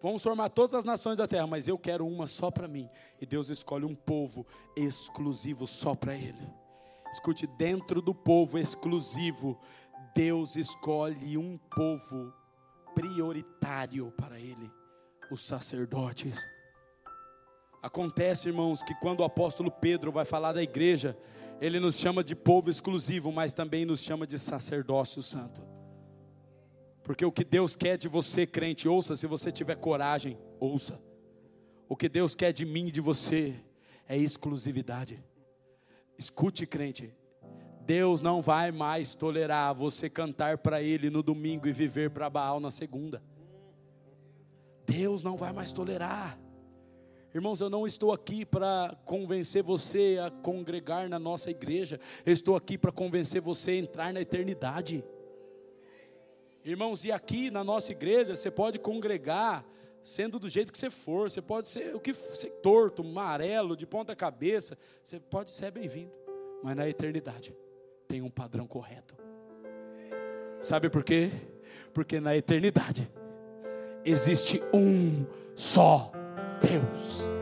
[0.00, 2.88] Vamos formar todas as nações da terra, mas eu quero uma só para mim.
[3.20, 4.46] E Deus escolhe um povo
[4.76, 6.48] exclusivo só para Ele.
[7.12, 9.58] Escute, dentro do povo exclusivo,
[10.14, 12.32] Deus escolhe um povo
[12.94, 14.70] prioritário para Ele
[15.30, 16.46] os sacerdotes.
[17.82, 21.16] Acontece, irmãos, que quando o apóstolo Pedro vai falar da igreja,
[21.60, 25.77] ele nos chama de povo exclusivo, mas também nos chama de sacerdócio santo.
[27.08, 31.00] Porque o que Deus quer de você, crente, ouça, se você tiver coragem, ouça.
[31.88, 33.54] O que Deus quer de mim e de você
[34.06, 35.24] é exclusividade.
[36.18, 37.16] Escute, crente.
[37.86, 42.60] Deus não vai mais tolerar você cantar para Ele no domingo e viver para Baal
[42.60, 43.22] na segunda.
[44.84, 46.38] Deus não vai mais tolerar.
[47.34, 52.54] Irmãos, eu não estou aqui para convencer você a congregar na nossa igreja, eu estou
[52.54, 55.02] aqui para convencer você a entrar na eternidade.
[56.68, 59.64] Irmãos, e aqui na nossa igreja você pode congregar
[60.02, 63.86] sendo do jeito que você for, você pode ser o que ser torto, amarelo, de
[63.86, 66.12] ponta cabeça, você pode ser bem-vindo,
[66.62, 67.56] mas na eternidade
[68.06, 69.16] tem um padrão correto.
[70.60, 71.30] Sabe por quê?
[71.94, 73.10] Porque na eternidade
[74.04, 76.12] existe um só
[76.60, 77.37] Deus.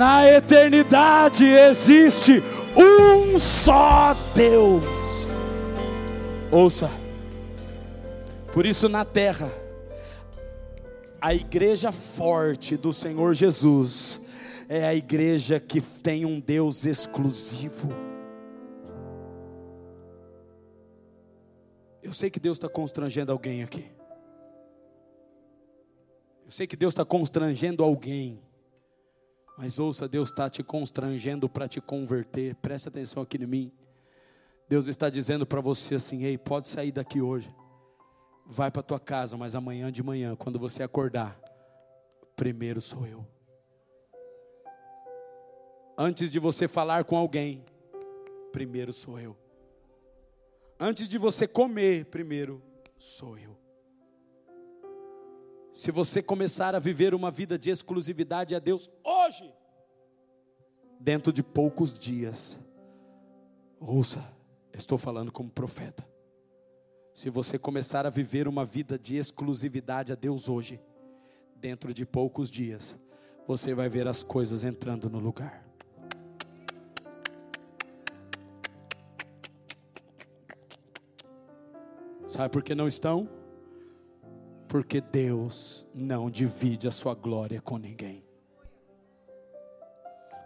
[0.00, 2.42] Na eternidade existe
[2.74, 4.82] um só Deus.
[6.50, 6.90] Ouça,
[8.50, 9.52] por isso na terra,
[11.20, 14.18] a igreja forte do Senhor Jesus
[14.70, 17.92] é a igreja que tem um Deus exclusivo.
[22.02, 23.84] Eu sei que Deus está constrangendo alguém aqui.
[26.46, 28.40] Eu sei que Deus está constrangendo alguém.
[29.60, 32.54] Mas ouça, Deus está te constrangendo para te converter.
[32.56, 33.72] Presta atenção aqui em mim.
[34.66, 37.54] Deus está dizendo para você assim: ei, pode sair daqui hoje.
[38.46, 41.38] Vai para tua casa, mas amanhã de manhã, quando você acordar,
[42.34, 43.26] primeiro sou eu
[46.00, 47.62] antes de você falar com alguém,
[48.50, 49.36] primeiro sou eu.
[50.78, 52.62] Antes de você comer, primeiro
[52.96, 53.54] sou eu.
[55.72, 59.54] Se você começar a viver uma vida de exclusividade a Deus hoje,
[60.98, 62.58] dentro de poucos dias,
[63.78, 64.22] ouça,
[64.74, 66.06] estou falando como profeta.
[67.14, 70.80] Se você começar a viver uma vida de exclusividade a Deus hoje,
[71.56, 72.96] dentro de poucos dias,
[73.46, 75.64] você vai ver as coisas entrando no lugar.
[82.28, 83.39] Sabe por que não estão?
[84.70, 88.24] Porque Deus não divide a sua glória com ninguém.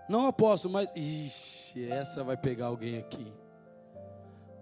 [0.09, 0.91] Não aposto, mas.
[0.97, 3.31] Ixi, essa vai pegar alguém aqui.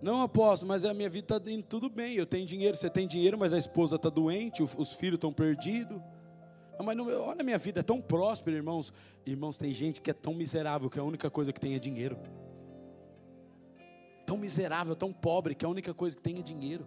[0.02, 2.16] Não aposto, mas a minha vida está indo tudo bem.
[2.16, 6.02] Eu tenho dinheiro, você tem dinheiro, mas a esposa está doente, os filhos estão perdidos.
[6.84, 8.92] Mas não, olha a minha vida, é tão próspera, irmãos.
[9.24, 12.18] Irmãos, tem gente que é tão miserável que a única coisa que tem é dinheiro.
[14.26, 16.84] Tão miserável, tão pobre que a única coisa que tem é dinheiro.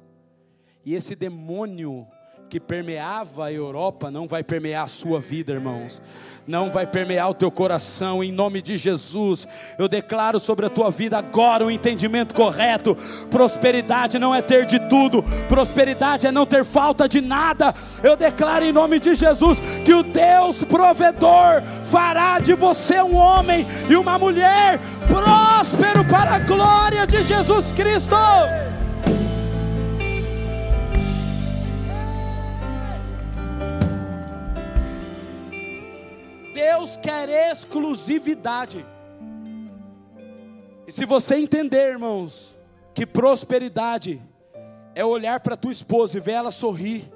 [0.84, 2.06] E esse demônio
[2.50, 6.02] que permeava a Europa não vai permear a sua vida, irmãos.
[6.48, 9.48] Não vai permear o teu coração, em nome de Jesus.
[9.80, 12.96] Eu declaro sobre a tua vida agora o um entendimento correto.
[13.32, 17.74] Prosperidade não é ter de tudo, prosperidade é não ter falta de nada.
[18.04, 23.66] Eu declaro em nome de Jesus que o Deus provedor fará de você um homem
[23.90, 28.16] e uma mulher próspero para a glória de Jesus Cristo.
[36.66, 38.84] Deus quer exclusividade.
[40.88, 42.58] E se você entender, irmãos,
[42.92, 44.20] que prosperidade
[44.96, 47.12] é olhar para tua esposa e ver ela sorrir,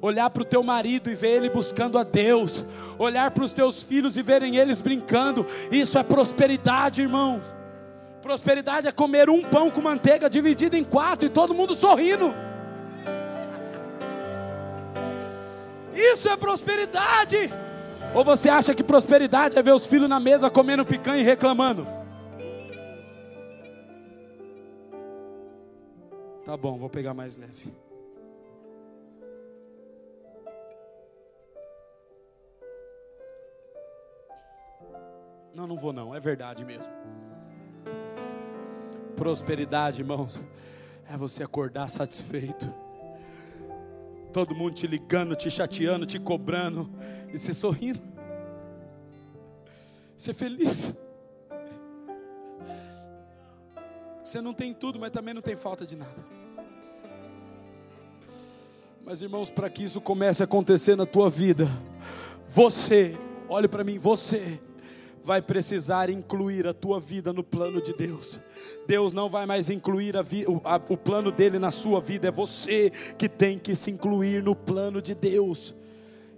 [0.00, 2.64] olhar para o teu marido e ver ele buscando a Deus,
[2.98, 7.42] olhar para os teus filhos e verem eles brincando, isso é prosperidade, irmãos.
[8.20, 12.34] Prosperidade é comer um pão com manteiga dividido em quatro e todo mundo sorrindo.
[15.94, 17.67] Isso é prosperidade.
[18.14, 21.86] Ou você acha que prosperidade é ver os filhos na mesa comendo picanha e reclamando?
[26.44, 27.72] Tá bom, vou pegar mais leve.
[35.54, 36.92] Não, não vou não, é verdade mesmo.
[39.16, 40.40] Prosperidade, irmãos,
[41.10, 42.72] é você acordar satisfeito
[44.32, 46.88] todo mundo te ligando, te chateando, te cobrando,
[47.32, 48.00] e você sorrindo,
[50.16, 50.92] ser feliz.
[54.24, 56.38] Você não tem tudo, mas também não tem falta de nada.
[59.02, 61.66] Mas irmãos, para que isso comece a acontecer na tua vida,
[62.46, 63.16] você,
[63.48, 64.60] olhe para mim, você
[65.24, 68.40] vai precisar incluir a tua vida no plano de Deus.
[68.86, 72.30] Deus não vai mais incluir a o, a, o plano dele na sua vida, é
[72.30, 75.74] você que tem que se incluir no plano de Deus.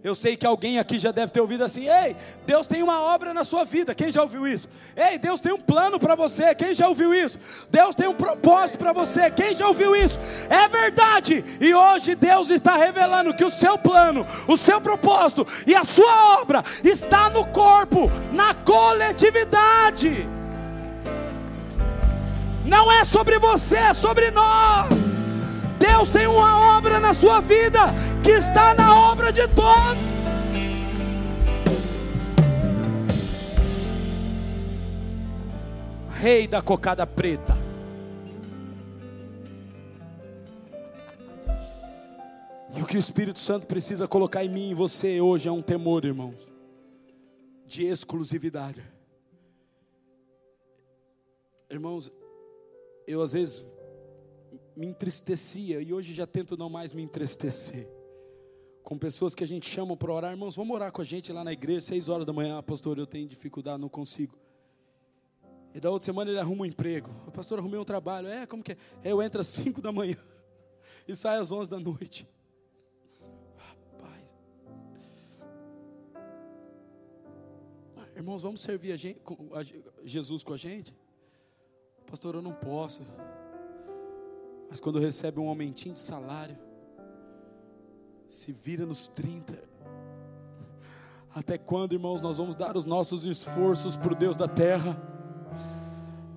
[0.02, 3.34] Eu sei que alguém aqui já deve ter ouvido assim: ei, Deus tem uma obra
[3.34, 3.94] na sua vida.
[3.94, 4.66] Quem já ouviu isso?
[4.96, 6.54] Ei, Deus tem um plano para você.
[6.54, 7.38] Quem já ouviu isso?
[7.70, 9.30] Deus tem um propósito para você.
[9.30, 10.18] Quem já ouviu isso?
[10.48, 11.44] É verdade.
[11.60, 16.40] E hoje Deus está revelando que o seu plano, o seu propósito e a sua
[16.40, 20.26] obra está no corpo, na coletividade.
[22.64, 25.19] Não é sobre você, é sobre nós.
[25.80, 27.80] Deus tem uma obra na sua vida
[28.22, 30.10] que está na obra de todos.
[36.20, 37.56] Rei da cocada preta.
[42.76, 45.62] E o que o Espírito Santo precisa colocar em mim e você hoje é um
[45.62, 46.46] temor, irmãos,
[47.66, 48.84] de exclusividade.
[51.70, 52.12] Irmãos,
[53.06, 53.64] eu às vezes
[54.76, 57.88] me entristecia e hoje já tento não mais me entristecer.
[58.82, 61.44] Com pessoas que a gente chama para orar, irmãos, vamos orar com a gente lá
[61.44, 64.38] na igreja, seis horas da manhã, pastor, eu tenho dificuldade, não consigo.
[65.74, 67.10] E da outra semana ele arruma um emprego.
[67.32, 68.26] Pastor arrumei um trabalho.
[68.26, 68.76] É, como que é?
[69.04, 70.16] é eu entro às cinco da manhã
[71.06, 72.28] e saio às onze da noite.
[73.56, 74.34] Rapaz.
[77.96, 79.20] Ah, irmãos, vamos servir a gente,
[80.04, 80.94] Jesus com a gente?
[82.06, 83.02] Pastor, eu não posso.
[84.70, 86.56] Mas quando recebe um aumentinho de salário,
[88.28, 89.58] se vira nos 30.
[91.34, 94.96] Até quando, irmãos, nós vamos dar os nossos esforços para o Deus da terra?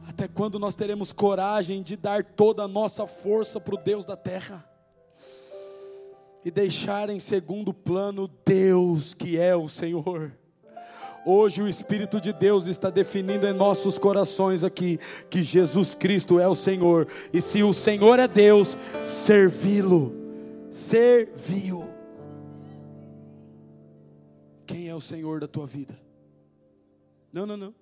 [0.07, 4.17] Até quando nós teremos coragem de dar toda a nossa força para o Deus da
[4.17, 4.67] terra?
[6.43, 10.35] E deixar em segundo plano Deus que é o Senhor.
[11.25, 16.47] Hoje o Espírito de Deus está definindo em nossos corações aqui que Jesus Cristo é
[16.47, 20.13] o Senhor, e se o Senhor é Deus, servi-lo,
[20.69, 21.87] serviu.
[24.65, 25.97] Quem é o Senhor da tua vida?
[27.31, 27.73] Não, não, não,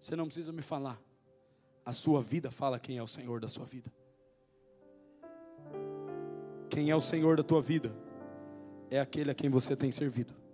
[0.00, 1.00] você não precisa me falar,
[1.84, 3.92] a sua vida fala quem é o Senhor da sua vida.
[6.70, 7.94] Quem é o Senhor da tua vida?
[8.90, 10.45] É aquele a quem você tem servido.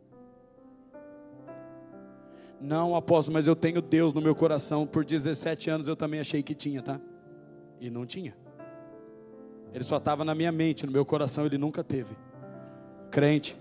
[2.62, 4.86] Não, apóstolo, mas eu tenho Deus no meu coração.
[4.86, 7.01] Por 17 anos eu também achei que tinha, tá?
[7.80, 8.36] E não tinha.
[9.74, 12.14] Ele só estava na minha mente, no meu coração ele nunca teve.
[13.10, 13.56] Crente,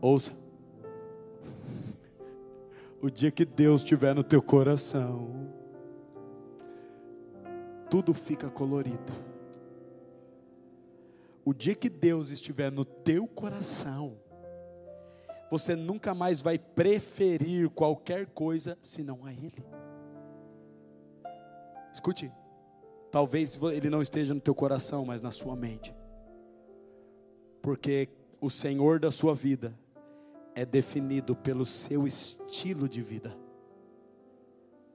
[0.00, 0.32] ouça.
[3.00, 5.50] O dia que Deus estiver no teu coração,
[7.90, 9.12] tudo fica colorido.
[11.44, 14.16] O dia que Deus estiver no teu coração,
[15.52, 19.62] você nunca mais vai preferir qualquer coisa senão a Ele.
[21.92, 22.32] Escute,
[23.10, 25.94] talvez ele não esteja no teu coração, mas na sua mente.
[27.60, 28.08] Porque
[28.40, 29.78] o Senhor da sua vida
[30.54, 33.36] é definido pelo seu estilo de vida.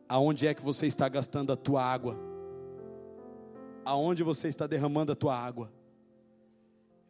[0.10, 2.18] Aonde é que você está gastando a tua água?
[3.86, 5.72] Aonde você está derramando a tua água?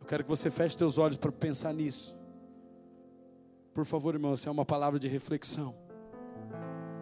[0.01, 2.16] Eu quero que você feche teus olhos para pensar nisso.
[3.77, 5.75] Por favor, irmão, essa é uma palavra de reflexão.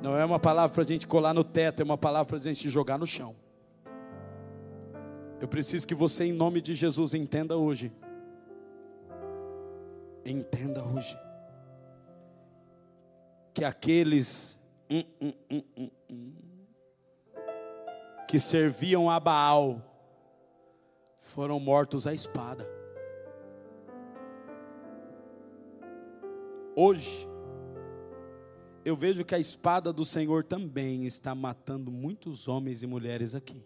[0.02, 2.40] Não é uma palavra para a gente colar no teto, é uma palavra para a
[2.40, 3.34] gente jogar no chão.
[5.40, 7.94] Eu preciso que você, em nome de Jesus, entenda hoje.
[10.26, 11.18] Entenda hoje.
[13.54, 15.64] Que aqueles hum, hum,
[16.10, 16.34] hum,
[18.28, 19.82] que serviam a Baal
[21.22, 22.75] foram mortos à espada.
[26.76, 27.26] Hoje,
[28.84, 33.64] eu vejo que a espada do Senhor também está matando muitos homens e mulheres aqui,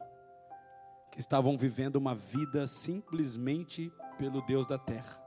[1.12, 5.20] que estavam vivendo uma vida simplesmente pelo Deus da terra.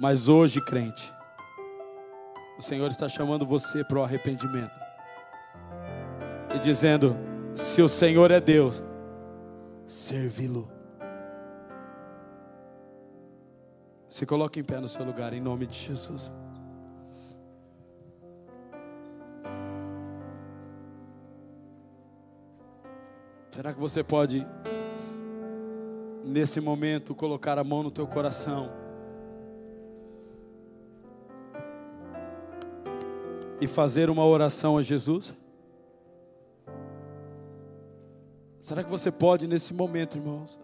[0.00, 1.12] Mas hoje, crente,
[2.58, 4.74] o Senhor está chamando você para o arrependimento
[6.54, 7.14] e dizendo:
[7.54, 8.82] se o Senhor é Deus,
[9.86, 10.70] servi-lo.
[14.08, 16.32] Se coloque em pé no seu lugar, em nome de Jesus.
[23.56, 24.46] Será que você pode,
[26.22, 28.70] nesse momento, colocar a mão no teu coração
[33.58, 35.34] e fazer uma oração a Jesus?
[38.60, 40.60] Será que você pode, nesse momento, irmãos,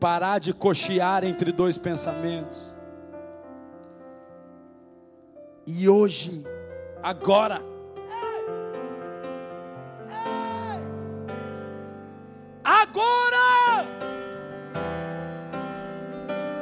[0.00, 2.74] parar de cochear entre dois pensamentos?
[5.66, 6.44] E hoje,
[7.02, 7.62] agora,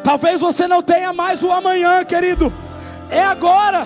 [0.07, 2.55] Talvez você não tenha mais o amanhã, querido.
[3.11, 3.85] É agora.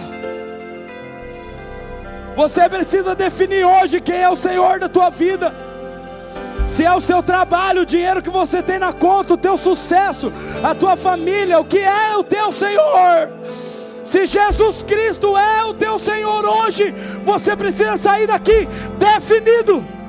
[2.36, 5.54] Você precisa definir hoje quem é o Senhor da tua vida.
[6.68, 10.30] Se é o seu trabalho, o dinheiro que você tem na conta, o teu sucesso,
[10.62, 13.32] a tua família, o que é o teu Senhor.
[14.04, 16.94] Se Jesus Cristo é o teu Senhor hoje,
[17.24, 18.68] você precisa sair daqui
[18.98, 19.99] definido.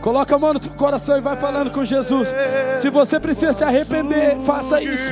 [0.00, 2.32] Coloca a mão no teu coração e vai falando com Jesus.
[2.76, 5.10] Se você precisa se arrepender, faça isso.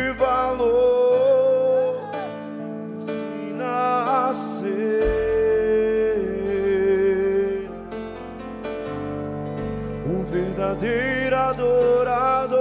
[10.07, 12.59] Um verdadeiro adorador.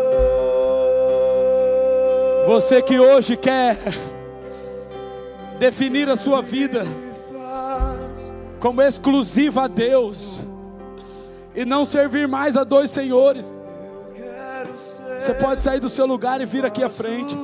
[2.48, 3.78] Você que hoje quer
[5.60, 6.86] definir a sua vida
[8.60, 10.42] como exclusiva a Deus
[11.58, 13.44] e não servir mais a dois senhores.
[15.20, 17.36] Você pode sair do seu lugar e vir aqui à frente,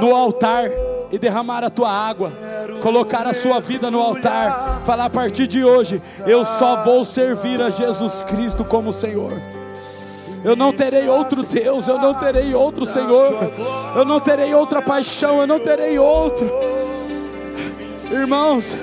[0.00, 0.70] no altar,
[1.10, 2.32] e derramar a tua água,
[2.80, 7.60] colocar a sua vida no altar, falar a partir de hoje: eu só vou servir
[7.60, 9.32] a Jesus Cristo como Senhor.
[10.44, 13.52] Eu não terei outro Deus, eu não terei outro Senhor,
[13.96, 16.48] eu não terei outra paixão, eu não terei outro.
[18.12, 18.76] Irmãos,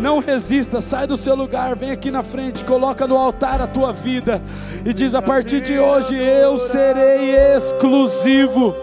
[0.00, 3.92] não resista, sai do seu lugar, vem aqui na frente, coloca no altar a tua
[3.92, 4.42] vida
[4.84, 8.74] e diz: a partir de hoje eu serei exclusivo.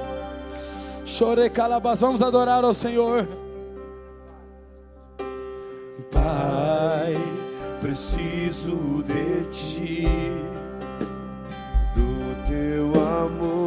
[1.03, 3.27] Chorei calabas, vamos adorar ao Senhor.
[6.11, 7.17] Pai,
[7.81, 10.07] preciso de ti,
[11.95, 13.66] do teu amor,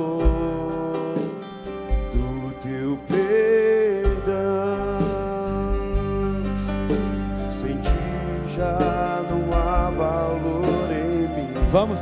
[11.71, 12.01] Vamos.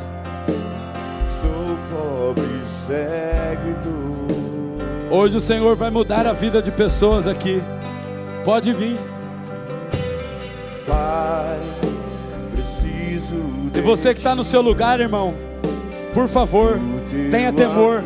[1.28, 5.14] Sou pobre, cego e nu.
[5.14, 7.62] Hoje o Senhor vai mudar a vida de pessoas aqui.
[8.44, 8.98] Pode vir.
[10.86, 11.60] Pai,
[12.50, 13.34] preciso
[13.74, 15.34] E você que está no seu lugar, irmão,
[16.14, 16.80] por favor,
[17.30, 18.02] tenha temor.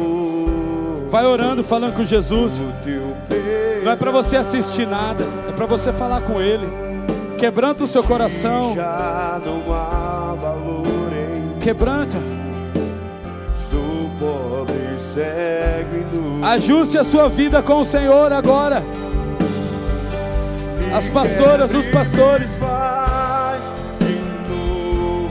[1.09, 2.61] Vai orando, falando com Jesus.
[3.85, 6.67] Não é para você assistir nada, é para você falar com Ele.
[7.39, 10.02] Quebranta o seu coração, Já não há
[11.63, 12.19] quebranta.
[13.55, 16.45] Sou pobre, cego e nu.
[16.45, 18.83] Ajuste a sua vida com o Senhor agora.
[20.95, 22.59] As pastoras, os pastores.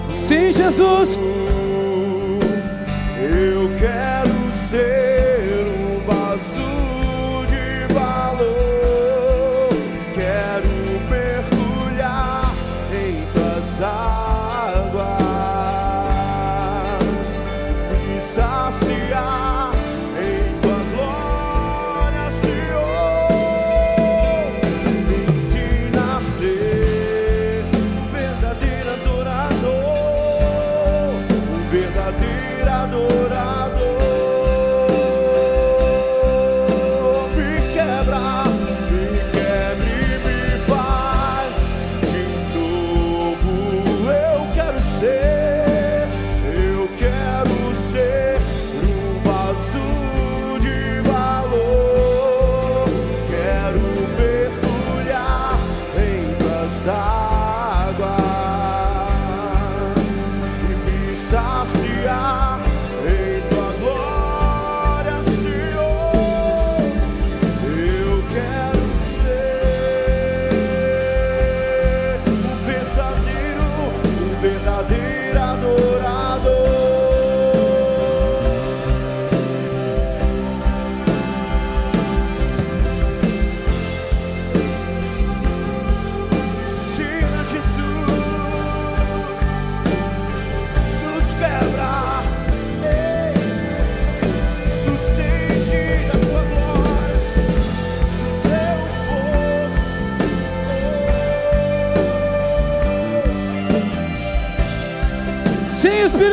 [0.10, 1.20] Sim, Jesus.
[3.20, 4.11] Eu quero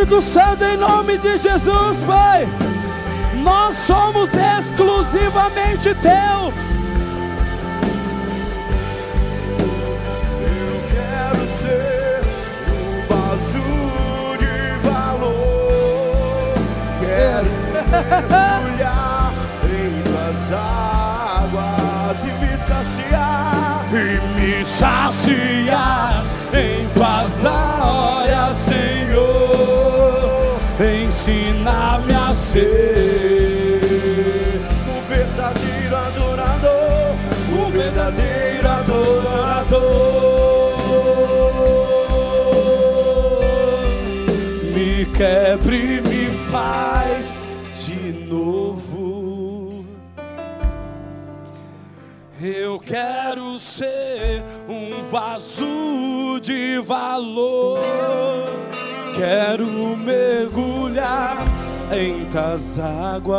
[0.08, 2.48] Espírito Santo, em nome de Jesus, Pai.
[3.42, 6.52] Nós somos exclusivamente Teu.
[10.40, 12.22] Eu quero ser
[12.72, 13.60] um vaso
[14.38, 14.56] de
[14.88, 16.54] valor.
[17.00, 19.32] Quero mergulhar
[19.64, 23.84] em tuas águas e me saciar.
[23.92, 26.24] E me saciar
[26.54, 27.67] em tuas águas,
[31.28, 33.80] ensina-me a ser
[34.88, 37.16] um verdadeiro adorador,
[37.52, 39.78] um verdadeiro adorador.
[44.74, 47.32] Me quebre, me faz
[47.74, 49.84] de novo.
[52.40, 58.67] Eu quero ser um vaso de valor
[59.18, 59.66] quero
[59.96, 61.36] mergulhar
[61.92, 63.38] em tuas águas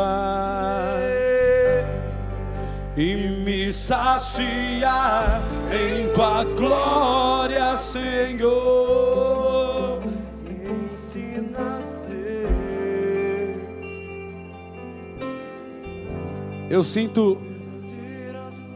[2.98, 3.16] e
[3.46, 5.42] me saciar
[5.72, 8.60] em tua glória, Senhor.
[10.94, 11.80] Ensina.
[16.70, 17.38] Eu sinto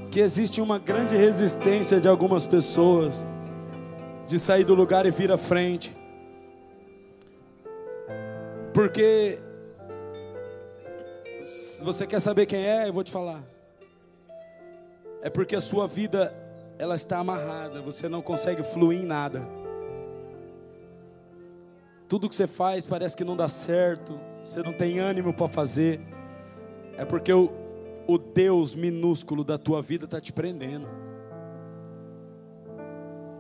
[0.10, 3.22] que existe uma grande resistência de algumas pessoas
[4.26, 6.03] de sair do lugar e vir à frente.
[8.74, 9.40] Porque
[11.46, 13.44] se você quer saber quem é, eu vou te falar.
[15.22, 16.34] É porque a sua vida
[16.80, 19.48] ela está amarrada, você não consegue fluir em nada.
[22.10, 26.02] Tudo que você faz parece que não dá certo, você não tem ânimo para fazer.
[26.98, 27.52] É porque o,
[28.08, 30.88] o Deus minúsculo da tua vida está te prendendo.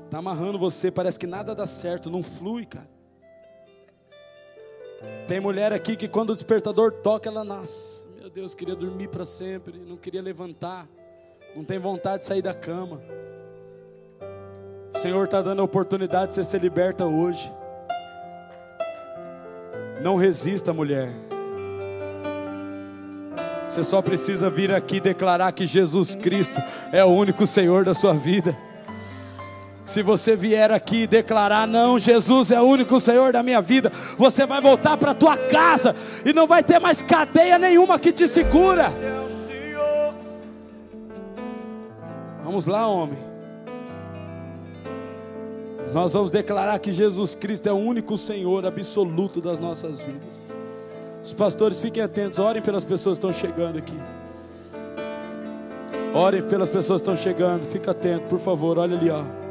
[0.06, 2.93] Está amarrando você, parece que nada dá certo, não flui, cara.
[5.28, 8.08] Tem mulher aqui que quando o despertador toca, ela nasce.
[8.20, 10.88] Meu Deus, queria dormir para sempre, não queria levantar,
[11.56, 13.02] não tem vontade de sair da cama.
[14.94, 17.52] O Senhor está dando a oportunidade de você ser liberta hoje.
[20.02, 21.10] Não resista, mulher.
[23.66, 26.62] Você só precisa vir aqui declarar que Jesus Cristo
[26.92, 28.56] é o único Senhor da sua vida.
[29.86, 34.46] Se você vier aqui declarar, não, Jesus é o único Senhor da minha vida, você
[34.46, 35.94] vai voltar para tua casa
[36.26, 38.94] e não vai ter mais cadeia nenhuma que te segura.
[42.44, 43.18] Vamos lá, homem.
[45.94, 50.42] Nós vamos declarar que Jesus Cristo é o único Senhor absoluto das nossas vidas.
[51.24, 53.98] Os pastores fiquem atentos, orem pelas pessoas que estão chegando aqui.
[56.14, 59.43] Orem pelas pessoas que estão chegando, fica atento, por favor, olha ali, ó.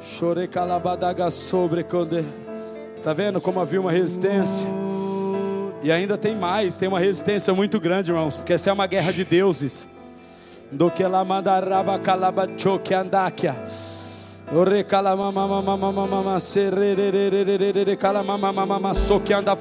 [0.00, 2.24] Chorei calabadaga sobre quando.
[3.02, 4.68] Tá vendo como havia uma resistência?
[5.82, 9.12] E ainda tem mais, tem uma resistência muito grande, irmãos, porque essa é uma guerra
[9.12, 9.88] de deuses.
[10.70, 12.94] Do que lá mandaraba calabachoque
[14.52, 17.98] mama mama serererererere
[18.52, 19.56] mama soque anda.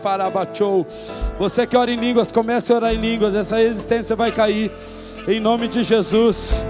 [1.39, 4.71] Você que ora em línguas, comece a orar em línguas, essa resistência vai cair.
[5.27, 6.65] Em nome de Jesus.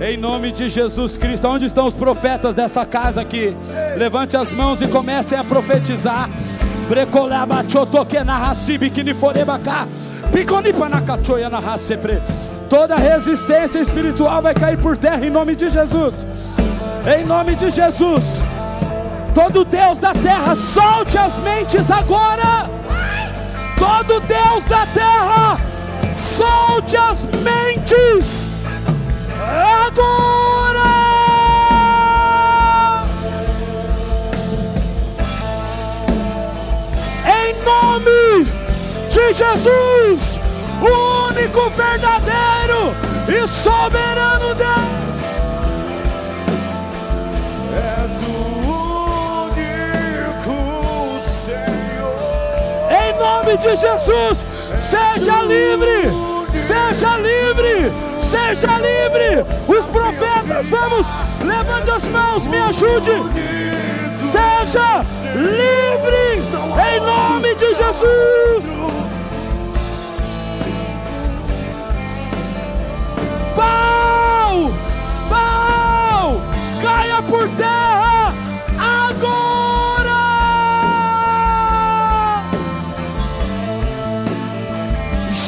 [0.00, 3.56] Em nome de Jesus Cristo, onde estão os profetas dessa casa aqui?
[3.96, 6.30] Levante as mãos e comecem a profetizar.
[6.88, 9.88] Brecolaba chotoque na racibe que ni forebaca.
[10.32, 12.20] Piconipa na cachoia na racepre.
[12.68, 16.26] Toda resistência espiritual vai cair por terra em nome de Jesus.
[17.06, 18.40] Em nome de Jesus.
[19.34, 22.68] Todo Deus da terra, solte as mentes agora.
[23.78, 25.60] Todo Deus da terra,
[26.14, 28.51] solte as mentes
[29.42, 30.92] agora.
[37.26, 38.44] Em nome
[39.10, 40.40] de Jesus,
[40.80, 42.94] o único verdadeiro
[43.28, 45.02] e soberano Deus.
[52.90, 54.46] Em nome de Jesus,
[54.90, 56.10] seja livre,
[56.52, 57.92] seja livre,
[58.32, 59.44] seja livre.
[59.68, 61.06] Os profetas, vamos,
[61.44, 63.12] levante as mãos, me ajude.
[64.14, 65.04] Seja
[65.34, 66.42] livre,
[66.94, 68.64] em nome de Jesus.
[73.54, 74.70] Pau,
[75.28, 76.40] pau,
[76.80, 78.34] caia por terra
[78.78, 80.22] agora.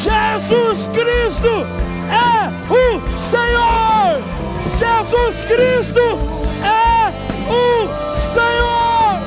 [0.02, 1.73] Jesus Cristo
[5.14, 6.00] Jesus Cristo
[6.64, 7.12] é
[7.48, 7.88] o
[8.34, 9.20] Senhor.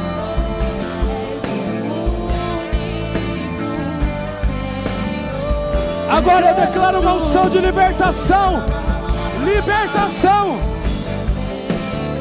[6.11, 8.61] Agora eu declaro uma unção de libertação.
[9.45, 10.59] Libertação.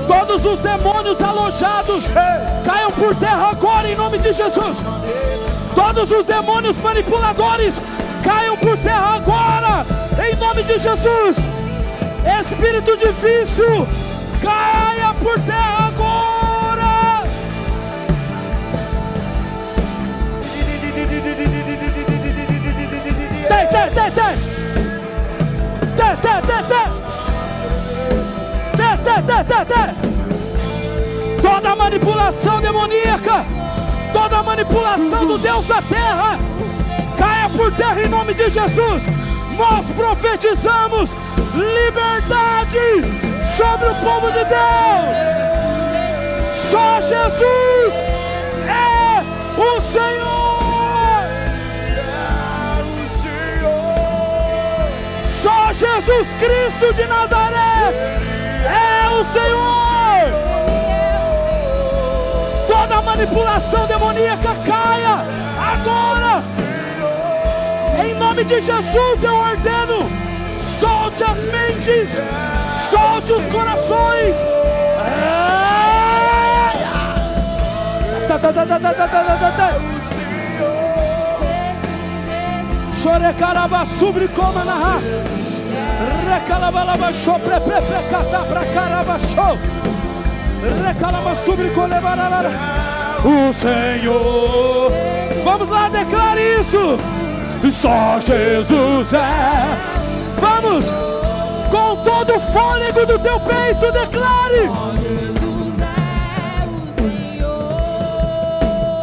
[0.06, 2.04] Todos os demônios alojados
[2.64, 4.76] caiam por terra agora em nome de Jesus.
[5.74, 7.82] Todos os demônios manipuladores
[8.22, 9.84] caiam por terra agora
[10.24, 11.36] em nome de Jesus.
[12.26, 13.86] Espírito difícil,
[14.42, 17.22] caia por terra agora.
[23.48, 24.36] Tem, tem, tem, tem.
[25.96, 27.06] Tem, tem, tem, tem.
[28.76, 29.88] Tem, tem, tem, tem, tem.
[31.40, 33.46] Toda manipulação demoníaca,
[34.12, 36.38] toda manipulação do Deus da terra,
[37.16, 39.25] caia por terra em nome de Jesus.
[39.56, 41.08] Nós profetizamos
[41.54, 42.78] liberdade
[43.56, 45.16] sobre o povo de Deus.
[46.70, 47.94] Só Jesus
[48.68, 49.24] é
[49.58, 50.36] o Senhor.
[55.42, 57.94] Só Jesus Cristo de Nazaré
[58.66, 60.34] é o Senhor.
[62.68, 65.24] Toda manipulação demoníaca caia
[65.58, 66.65] agora
[68.36, 70.10] nome de Jesus eu ordeno:
[70.78, 72.10] solte as mentes,
[72.90, 74.36] solte os corações.
[75.00, 75.46] É.
[83.02, 85.24] Chorecaraba sobre coma na raça.
[86.28, 89.56] Recalabalaba show, prepreprecata pra caraba show.
[90.86, 92.50] Recalaba sobre colebarabara.
[93.24, 94.92] O Senhor.
[95.44, 96.98] Vamos lá, declare isso.
[97.72, 99.96] Só Jesus é.
[100.40, 100.86] Vamos.
[101.70, 104.70] Com todo o fôlego do teu peito, declare.
[105.02, 107.72] Jesus é o Senhor.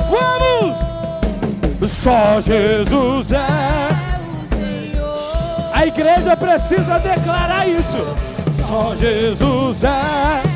[0.10, 1.92] Vamos.
[1.92, 3.38] Só Jesus é.
[3.38, 5.72] É o Senhor.
[5.74, 8.06] A igreja precisa declarar isso.
[8.66, 10.53] Só Jesus é.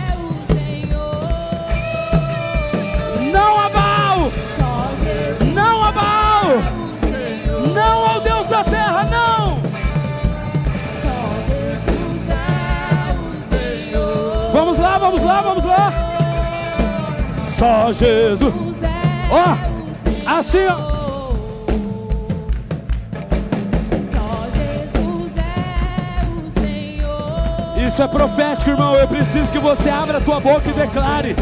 [15.28, 15.92] Lá, vamos lá.
[17.44, 18.54] Só Jesus.
[19.30, 19.54] Ó, o
[19.94, 20.38] Senhor.
[20.40, 20.98] assim, ó.
[27.86, 28.96] Isso é profético, irmão.
[28.96, 31.36] Eu preciso que você abra a tua boca e declare.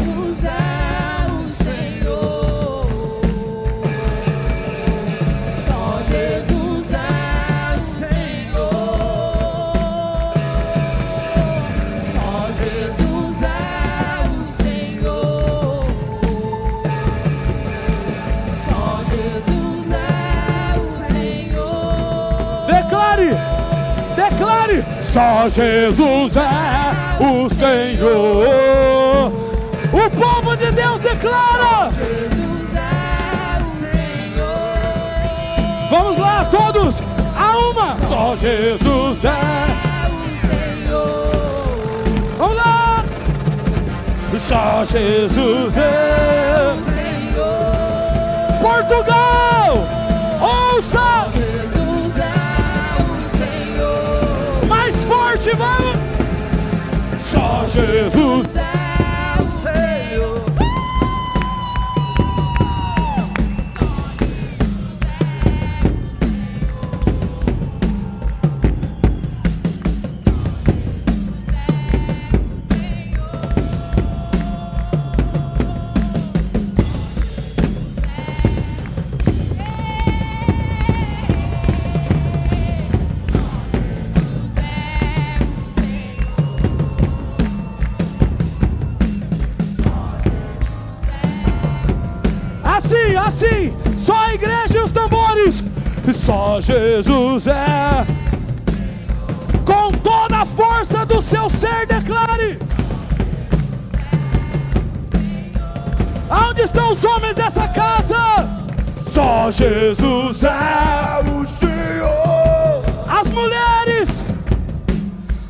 [25.16, 26.44] Só Jesus é
[27.24, 29.32] o Senhor.
[29.90, 31.90] O povo de Deus declara.
[31.96, 35.88] Jesus é o Senhor.
[35.90, 37.02] Vamos lá, todos.
[37.34, 37.96] A uma.
[38.10, 40.10] Só Jesus é.
[40.12, 41.32] O Senhor.
[42.36, 43.02] Vamos lá.
[44.36, 46.74] Só Jesus é.
[46.94, 48.58] Senhor.
[48.60, 49.78] Portugal.
[50.42, 51.35] Ouça.
[55.54, 55.96] Vamos.
[57.20, 58.65] Só Jesus.
[96.56, 98.06] Só Jesus é.
[99.66, 102.58] Com toda a força do seu ser, declare.
[106.30, 108.16] Aonde estão os homens dessa casa?
[109.06, 112.84] Só Jesus é o Senhor.
[113.06, 114.24] As mulheres,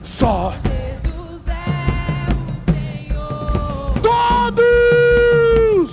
[0.03, 3.95] só Jesus é o Senhor.
[4.03, 5.91] todos.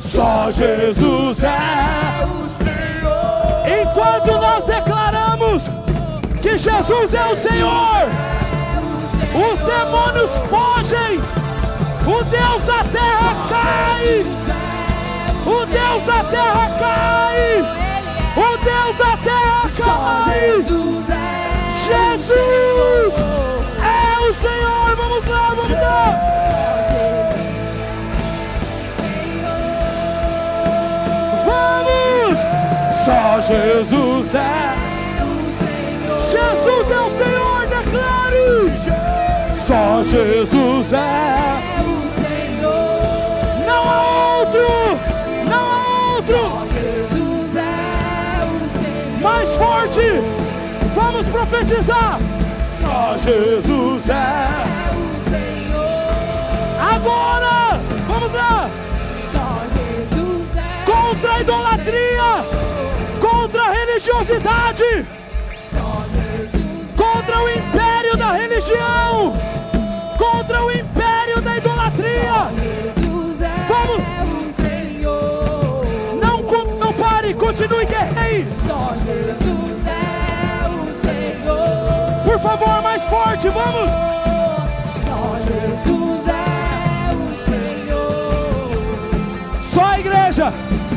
[0.00, 2.37] Só Jesus é o
[3.90, 5.70] Enquanto nós declaramos
[6.42, 8.06] que Jesus é o Senhor,
[9.34, 11.20] os demônios fogem.
[12.06, 14.26] O Deus da terra cai.
[15.46, 17.60] O Deus da terra cai.
[18.36, 20.64] O Deus da terra cai.
[21.86, 23.14] Jesus
[23.82, 24.96] é o Senhor.
[24.96, 26.28] Vamos lá, vamos lá.
[31.46, 32.67] Vamos!
[33.08, 34.76] Só Jesus é.
[36.18, 38.46] Jesus é o Senhor, declare.
[39.54, 41.80] Só Jesus é.
[41.80, 43.66] o Senhor.
[43.66, 44.60] Não há outro.
[45.48, 46.36] Não há outro.
[46.74, 49.22] Jesus é o Senhor.
[49.22, 50.02] Mais forte.
[50.94, 52.20] Vamos profetizar.
[52.78, 54.12] Só Jesus é.
[54.12, 56.94] É o Senhor.
[56.94, 57.80] Agora.
[58.06, 58.68] Vamos lá.
[59.32, 62.77] Só Jesus é Contra a idolatria.
[63.98, 64.84] Religiosidade.
[66.96, 69.36] Contra o império da religião.
[70.16, 72.32] Contra o império da idolatria.
[73.66, 74.04] Vamos.
[76.22, 77.34] Não, não pare.
[77.34, 78.46] Continue guerreiro.
[82.24, 83.48] Por favor, mais forte.
[83.48, 83.90] Vamos.
[85.04, 88.60] Só Jesus é o Senhor.
[89.60, 90.52] Só a igreja.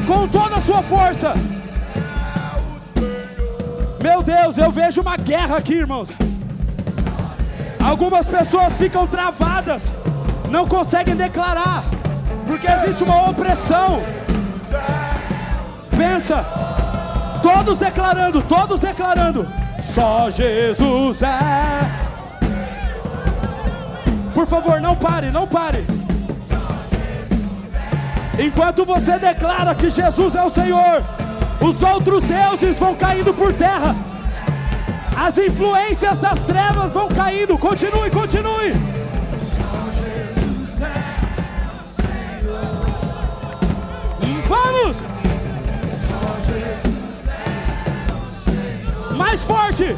[0.06, 1.34] Com toda a sua força.
[4.02, 6.12] Meu Deus, eu vejo uma guerra aqui, irmãos.
[7.84, 9.92] Algumas pessoas ficam travadas,
[10.50, 11.84] não conseguem declarar,
[12.48, 14.02] porque existe uma opressão.
[15.88, 16.44] Vença,
[17.44, 19.48] todos declarando, todos declarando.
[19.80, 22.02] Só Jesus é.
[24.34, 25.86] Por favor, não pare, não pare.
[28.40, 31.04] Enquanto você declara que Jesus é o Senhor,
[31.62, 33.96] os outros deuses vão caindo por terra.
[35.16, 37.58] As influências das trevas vão caindo.
[37.58, 38.74] Continue, continue.
[44.48, 45.02] Vamos!
[49.16, 49.96] Mais forte!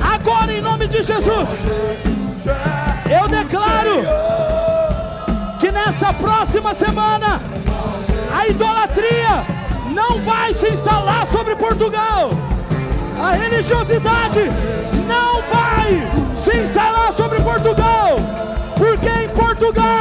[0.00, 1.48] Agora, em nome de Jesus,
[3.10, 4.02] eu declaro
[5.58, 7.40] que nesta próxima semana
[8.32, 9.44] a idolatria
[9.94, 12.30] não vai se instalar sobre Portugal.
[13.18, 14.40] A religiosidade
[15.06, 18.16] não vai se instalar sobre Portugal,
[18.76, 19.99] porque em Portugal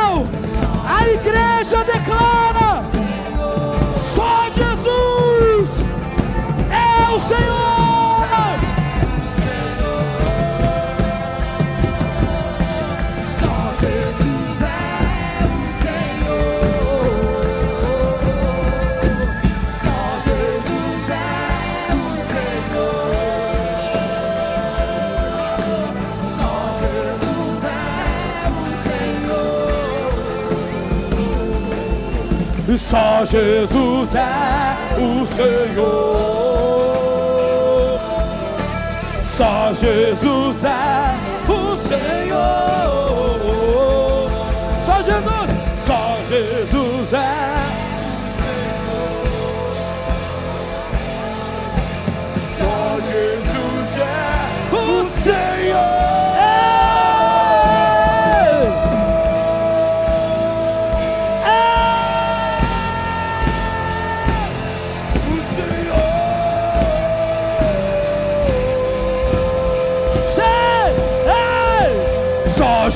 [32.89, 36.19] Só Jesus é o Senhor.
[39.21, 41.15] Só Jesus é
[41.47, 42.39] o Senhor.
[44.83, 45.49] Só Jesus,
[45.85, 46.78] só Jesus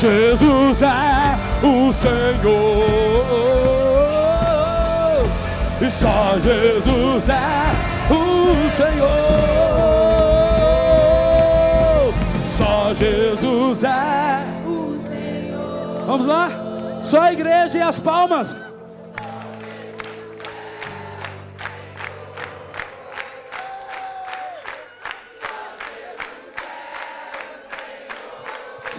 [0.03, 2.43] Jesus é o Senhor.
[5.79, 7.71] E Só Jesus é
[8.11, 9.23] o Senhor.
[12.45, 14.45] Só Jesus é.
[14.67, 16.05] O Senhor.
[16.05, 16.49] Vamos lá?
[17.01, 18.53] Só a igreja e as palmas.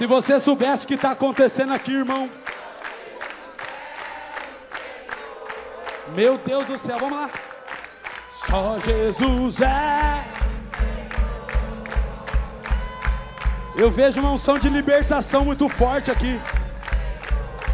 [0.04, 2.28] Se você soubesse o que está acontecendo aqui, irmão.
[6.14, 7.30] Meu Deus do céu, vamos lá.
[8.30, 10.26] Só Jesus é.
[13.74, 16.38] Eu vejo uma unção de libertação muito forte aqui.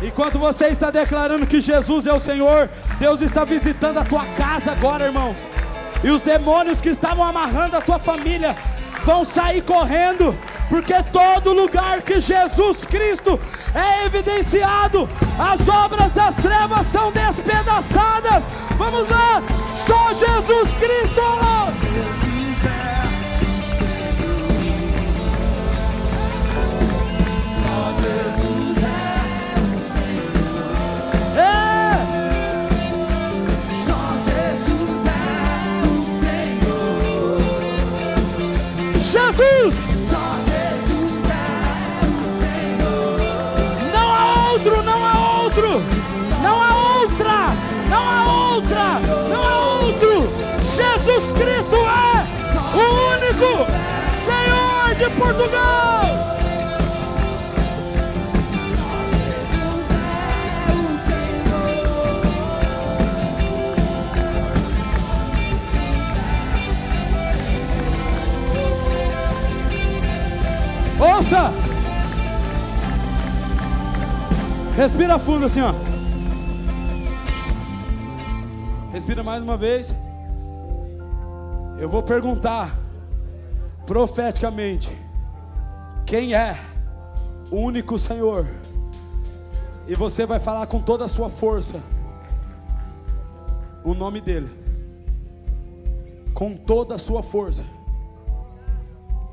[0.00, 2.70] Enquanto você está declarando que Jesus é o Senhor,
[3.00, 5.48] Deus está visitando a tua casa agora, irmãos.
[6.04, 8.54] E os demônios que estavam amarrando a tua família
[9.04, 10.36] vão sair correndo,
[10.68, 13.38] porque todo lugar que Jesus Cristo
[13.74, 15.08] é evidenciado,
[15.38, 18.44] as obras das trevas são despedaçadas.
[18.76, 19.42] Vamos lá,
[19.74, 21.20] só Jesus Cristo.
[21.92, 22.89] Jesus é
[55.18, 55.90] Portugal.
[71.00, 71.50] Ouça!
[74.76, 75.72] Respira fundo assim, ó.
[78.92, 79.94] Respira mais uma vez.
[81.78, 82.78] Eu vou perguntar
[83.86, 84.94] profeticamente:
[86.10, 86.58] quem é
[87.52, 88.44] o único Senhor?
[89.86, 91.80] E você vai falar com toda a sua força
[93.84, 94.50] o nome dele.
[96.34, 97.64] Com toda a sua força.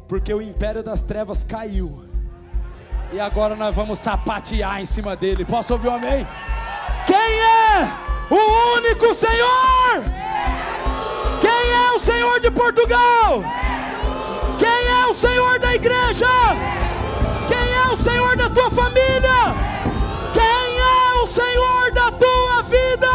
[0.07, 2.05] Porque o império das trevas caiu.
[3.11, 5.45] E agora nós vamos sapatear em cima dele.
[5.45, 6.27] Posso ouvir um amém?
[7.07, 7.91] Quem é
[8.29, 10.03] o único Senhor?
[11.41, 13.41] Quem é o Senhor de Portugal?
[15.17, 16.27] Senhor da igreja?
[17.47, 19.55] Quem é o Senhor da tua família?
[20.31, 23.07] Quem é o Senhor da tua vida?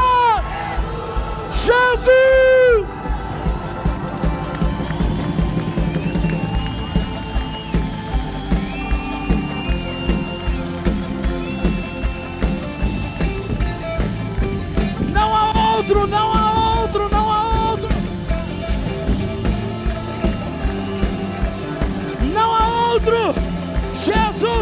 [1.52, 2.88] Jesus!
[15.12, 16.31] Não há outro, não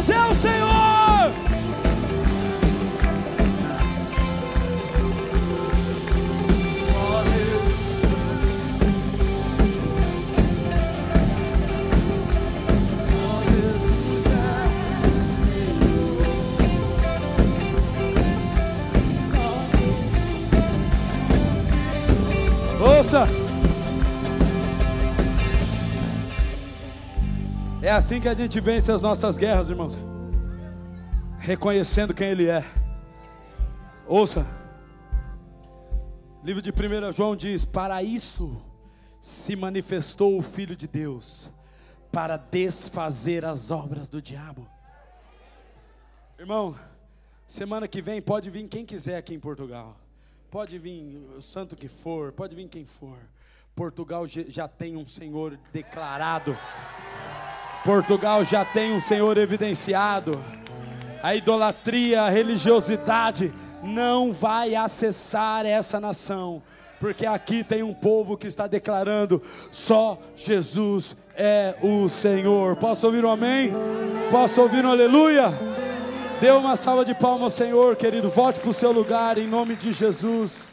[0.00, 1.30] Jesus é o Senhor.
[6.86, 7.80] Só Jesus.
[13.06, 14.38] Só Jesus é
[15.04, 15.20] o
[22.80, 22.98] Senhor.
[22.98, 23.39] Ouça.
[27.82, 29.96] É assim que a gente vence as nossas guerras, irmãos.
[31.38, 32.62] Reconhecendo quem Ele é.
[34.06, 34.46] Ouça.
[36.44, 38.62] Livro de 1 João diz: Para isso
[39.18, 41.50] se manifestou o Filho de Deus,
[42.12, 44.68] para desfazer as obras do diabo.
[46.38, 46.76] Irmão,
[47.46, 49.96] semana que vem pode vir quem quiser aqui em Portugal.
[50.50, 53.16] Pode vir o santo que for, pode vir quem for.
[53.74, 56.54] Portugal já tem um Senhor declarado.
[57.84, 60.42] Portugal já tem um Senhor evidenciado.
[61.22, 63.52] A idolatria, a religiosidade
[63.82, 66.62] não vai acessar essa nação,
[66.98, 72.76] porque aqui tem um povo que está declarando: só Jesus é o Senhor.
[72.76, 73.72] Posso ouvir um amém?
[74.30, 75.52] Posso ouvir um aleluia?
[76.40, 78.30] Dê uma salva de palmas ao Senhor, querido.
[78.30, 80.69] Volte para o seu lugar em nome de Jesus.